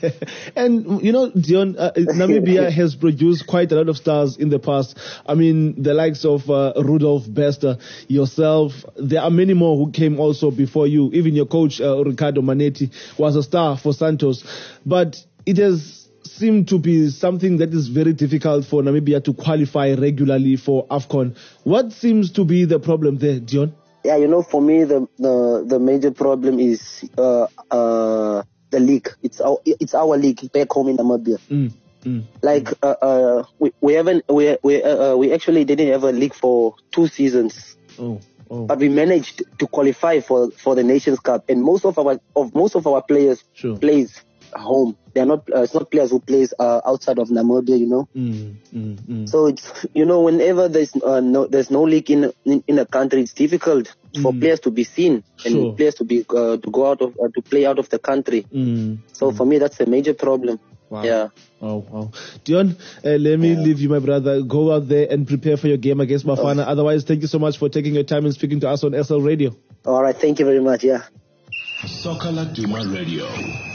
and, 0.56 1.02
you 1.02 1.12
know, 1.12 1.30
Deon, 1.30 1.76
uh, 1.78 1.92
Namibia 1.96 2.70
has 2.70 2.94
produced 2.94 3.46
quite 3.46 3.72
a 3.72 3.76
lot 3.76 3.88
of 3.88 3.96
stars 3.96 4.36
in 4.36 4.50
the 4.50 4.58
past. 4.58 4.98
I 5.26 5.34
mean, 5.34 5.82
the 5.82 5.94
likes 5.94 6.24
of 6.24 6.48
uh, 6.50 6.74
Rudolf 6.76 7.24
Bester, 7.32 7.78
yourself. 8.06 8.84
There 8.96 9.22
are 9.22 9.30
many 9.30 9.54
more 9.54 9.76
who 9.76 9.92
came 9.92 10.20
also 10.20 10.50
before 10.50 10.86
you. 10.86 11.10
Even 11.12 11.34
your 11.34 11.46
coach, 11.46 11.80
uh, 11.80 12.04
Ricardo 12.04 12.42
Mannetti, 12.42 12.90
was 13.18 13.36
a 13.36 13.42
star 13.42 13.78
for 13.78 13.94
Santos. 13.94 14.44
But 14.84 15.16
it 15.46 15.56
has 15.56 16.08
seemed 16.24 16.68
to 16.68 16.78
be 16.78 17.08
something 17.10 17.58
that 17.58 17.72
is 17.72 17.88
very 17.88 18.12
difficult 18.12 18.66
for 18.66 18.82
Namibia 18.82 19.24
to 19.24 19.32
qualify 19.32 19.94
regularly 19.94 20.56
for 20.56 20.86
AFCON. 20.88 21.36
What 21.62 21.92
seems 21.92 22.32
to 22.32 22.44
be 22.44 22.64
the 22.66 22.78
problem 22.78 23.18
there, 23.18 23.40
Deon? 23.40 23.72
Yeah, 24.04 24.16
you 24.16 24.28
know, 24.28 24.42
for 24.42 24.60
me, 24.60 24.84
the 24.84 25.08
the, 25.18 25.64
the 25.66 25.78
major 25.78 26.10
problem 26.10 26.58
is 26.58 27.08
uh, 27.16 27.46
uh, 27.70 28.42
the 28.70 28.78
league. 28.80 29.08
It's 29.22 29.40
our 29.40 29.58
it's 29.64 29.94
our 29.94 30.16
league 30.18 30.52
back 30.52 30.70
home 30.70 30.88
in 30.88 30.98
Namibia. 30.98 31.38
Mm, 31.48 31.72
mm. 32.04 32.22
Like 32.42 32.68
uh, 32.82 32.96
uh, 33.00 33.44
we 33.58 33.72
we 33.80 33.94
haven't 33.94 34.24
we 34.28 34.58
we 34.62 34.82
uh, 34.82 35.12
uh, 35.12 35.16
we 35.16 35.32
actually 35.32 35.64
didn't 35.64 35.88
have 35.88 36.04
a 36.04 36.12
league 36.12 36.34
for 36.34 36.74
two 36.92 37.06
seasons, 37.08 37.78
Oh, 37.98 38.20
oh, 38.50 38.66
but 38.66 38.78
we 38.78 38.90
managed 38.90 39.42
to 39.58 39.66
qualify 39.66 40.20
for 40.20 40.50
for 40.50 40.74
the 40.74 40.82
Nations 40.84 41.18
Cup, 41.20 41.48
and 41.48 41.62
most 41.64 41.86
of 41.86 41.98
our 41.98 42.20
of 42.36 42.54
most 42.54 42.76
of 42.76 42.86
our 42.86 43.00
players 43.02 43.42
Sure. 43.54 43.78
plays 43.78 44.22
home. 44.56 44.96
They 45.14 45.20
are 45.20 45.26
not 45.26 45.48
uh, 45.54 45.62
it's 45.62 45.74
not 45.74 45.90
players 45.90 46.10
who 46.10 46.20
plays 46.20 46.52
uh, 46.58 46.80
outside 46.84 47.18
of 47.18 47.28
Namibia, 47.28 47.78
you 47.78 47.86
know. 47.86 48.08
mm, 48.16 48.54
mm, 48.74 48.96
mm. 48.96 49.28
So 49.28 49.46
it's 49.46 49.86
you 49.94 50.04
know 50.04 50.22
whenever 50.22 50.68
there's 50.68 50.94
uh, 50.96 51.20
no 51.20 51.46
there's 51.46 51.70
no 51.70 51.82
league 51.84 52.10
in 52.10 52.32
in, 52.44 52.64
in 52.66 52.78
a 52.78 52.86
country, 52.86 53.22
it's 53.22 53.32
difficult 53.32 53.94
for 54.22 54.32
Mm. 54.32 54.40
players 54.40 54.60
to 54.60 54.70
be 54.70 54.84
seen 54.84 55.24
and 55.44 55.54
Sure. 55.54 55.72
players 55.74 55.94
to 55.96 56.04
be 56.04 56.24
uh, 56.28 56.56
to 56.56 56.70
go 56.70 56.86
out 56.90 57.00
of 57.02 57.14
uh, 57.22 57.28
to 57.34 57.42
play 57.42 57.66
out 57.66 57.78
of 57.78 57.88
the 57.90 57.98
country. 57.98 58.46
Mm. 58.52 58.98
So 59.12 59.32
for 59.32 59.44
me, 59.46 59.58
that's 59.58 59.78
a 59.80 59.86
major 59.86 60.14
problem. 60.14 60.58
Wow. 60.90 61.02
Yeah. 61.02 61.28
Wow, 61.60 61.84
wow. 61.90 62.10
Deon, 62.44 62.76
uh, 63.04 63.08
let 63.18 63.38
me 63.40 63.56
leave 63.56 63.80
you, 63.80 63.88
my 63.88 63.98
brother. 63.98 64.42
Go 64.42 64.72
out 64.72 64.86
there 64.86 65.08
and 65.10 65.26
prepare 65.26 65.56
for 65.56 65.66
your 65.66 65.78
game 65.78 65.98
against 66.00 66.26
Bafana. 66.26 66.64
Otherwise, 66.66 67.04
thank 67.04 67.22
you 67.22 67.26
so 67.28 67.38
much 67.38 67.58
for 67.58 67.68
taking 67.68 67.94
your 67.94 68.04
time 68.04 68.24
and 68.26 68.34
speaking 68.34 68.60
to 68.60 68.68
us 68.68 68.84
on 68.84 68.92
SL 69.02 69.18
Radio. 69.20 69.56
All 69.86 70.02
right. 70.02 70.14
Thank 70.16 70.38
you 70.38 70.44
very 70.44 70.60
much. 70.60 70.84
Yeah. 70.84 71.02
Soccer 71.86 72.28
Laduma 72.28 72.94
Radio. 72.94 73.73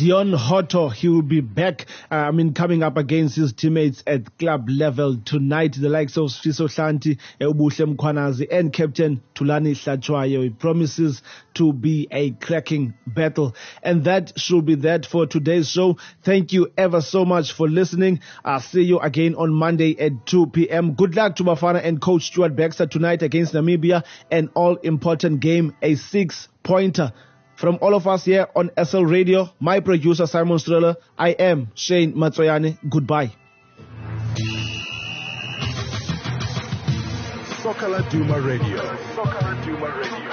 Deon 0.00 0.34
Hotto, 0.34 0.88
he 0.88 1.08
will 1.08 1.20
be 1.20 1.40
back. 1.40 1.86
Uh, 2.10 2.14
I 2.14 2.30
mean, 2.30 2.54
coming 2.54 2.82
up 2.82 2.96
against 2.96 3.34
his 3.34 3.52
teammates 3.52 4.04
at 4.06 4.38
club 4.38 4.68
level 4.70 5.18
tonight. 5.24 5.76
The 5.78 5.88
likes 5.88 6.16
of 6.16 6.30
Fiso 6.30 6.68
Hlanti, 6.68 7.18
Ubuhle 7.40 7.96
Mkhwanazi, 7.96 8.46
and 8.50 8.72
Captain 8.72 9.20
Thulani 9.34 9.72
Hlatshwayo. 9.72 10.44
He 10.44 10.50
promises 10.50 11.22
to 11.54 11.72
be 11.72 12.06
a 12.12 12.30
cracking 12.30 12.94
battle. 13.06 13.56
And 13.82 14.04
that 14.04 14.38
should 14.38 14.64
be 14.64 14.76
that 14.76 15.06
for 15.06 15.26
today's 15.26 15.68
show. 15.68 15.98
Thank 16.22 16.52
you 16.52 16.72
ever 16.78 17.00
so 17.00 17.24
much 17.24 17.52
for 17.52 17.68
listening. 17.68 18.20
I'll 18.44 18.60
see 18.60 18.82
you 18.82 19.00
again 19.00 19.34
on 19.34 19.52
Monday 19.52 19.98
at 19.98 20.24
2 20.24 20.46
p.m. 20.46 20.94
Good 20.94 21.16
luck 21.16 21.36
to 21.36 21.44
Bafana 21.44 21.84
and 21.84 22.00
coach 22.00 22.26
Stuart 22.26 22.54
Baxter 22.54 22.86
tonight 22.86 23.22
against 23.22 23.54
Namibia. 23.54 24.04
An 24.30 24.50
all 24.54 24.76
important 24.76 25.40
game, 25.40 25.74
a 25.82 25.96
six 25.96 26.48
pointer. 26.62 27.12
From 27.60 27.76
all 27.82 27.94
of 27.94 28.06
us 28.06 28.24
here 28.24 28.46
on 28.56 28.70
SL 28.82 29.02
Radio, 29.02 29.50
my 29.60 29.80
producer 29.80 30.26
Simon 30.26 30.56
Strella, 30.56 30.96
I 31.18 31.32
am 31.32 31.68
Shane 31.74 32.14
Matsoyane. 32.14 32.78
Goodbye. 32.88 33.32
Soccer 37.62 37.88
Laduma 37.88 38.42
Radio. 38.42 38.78
Soccer 39.14 39.44
Laduma 39.44 39.94
Radio. 39.94 40.29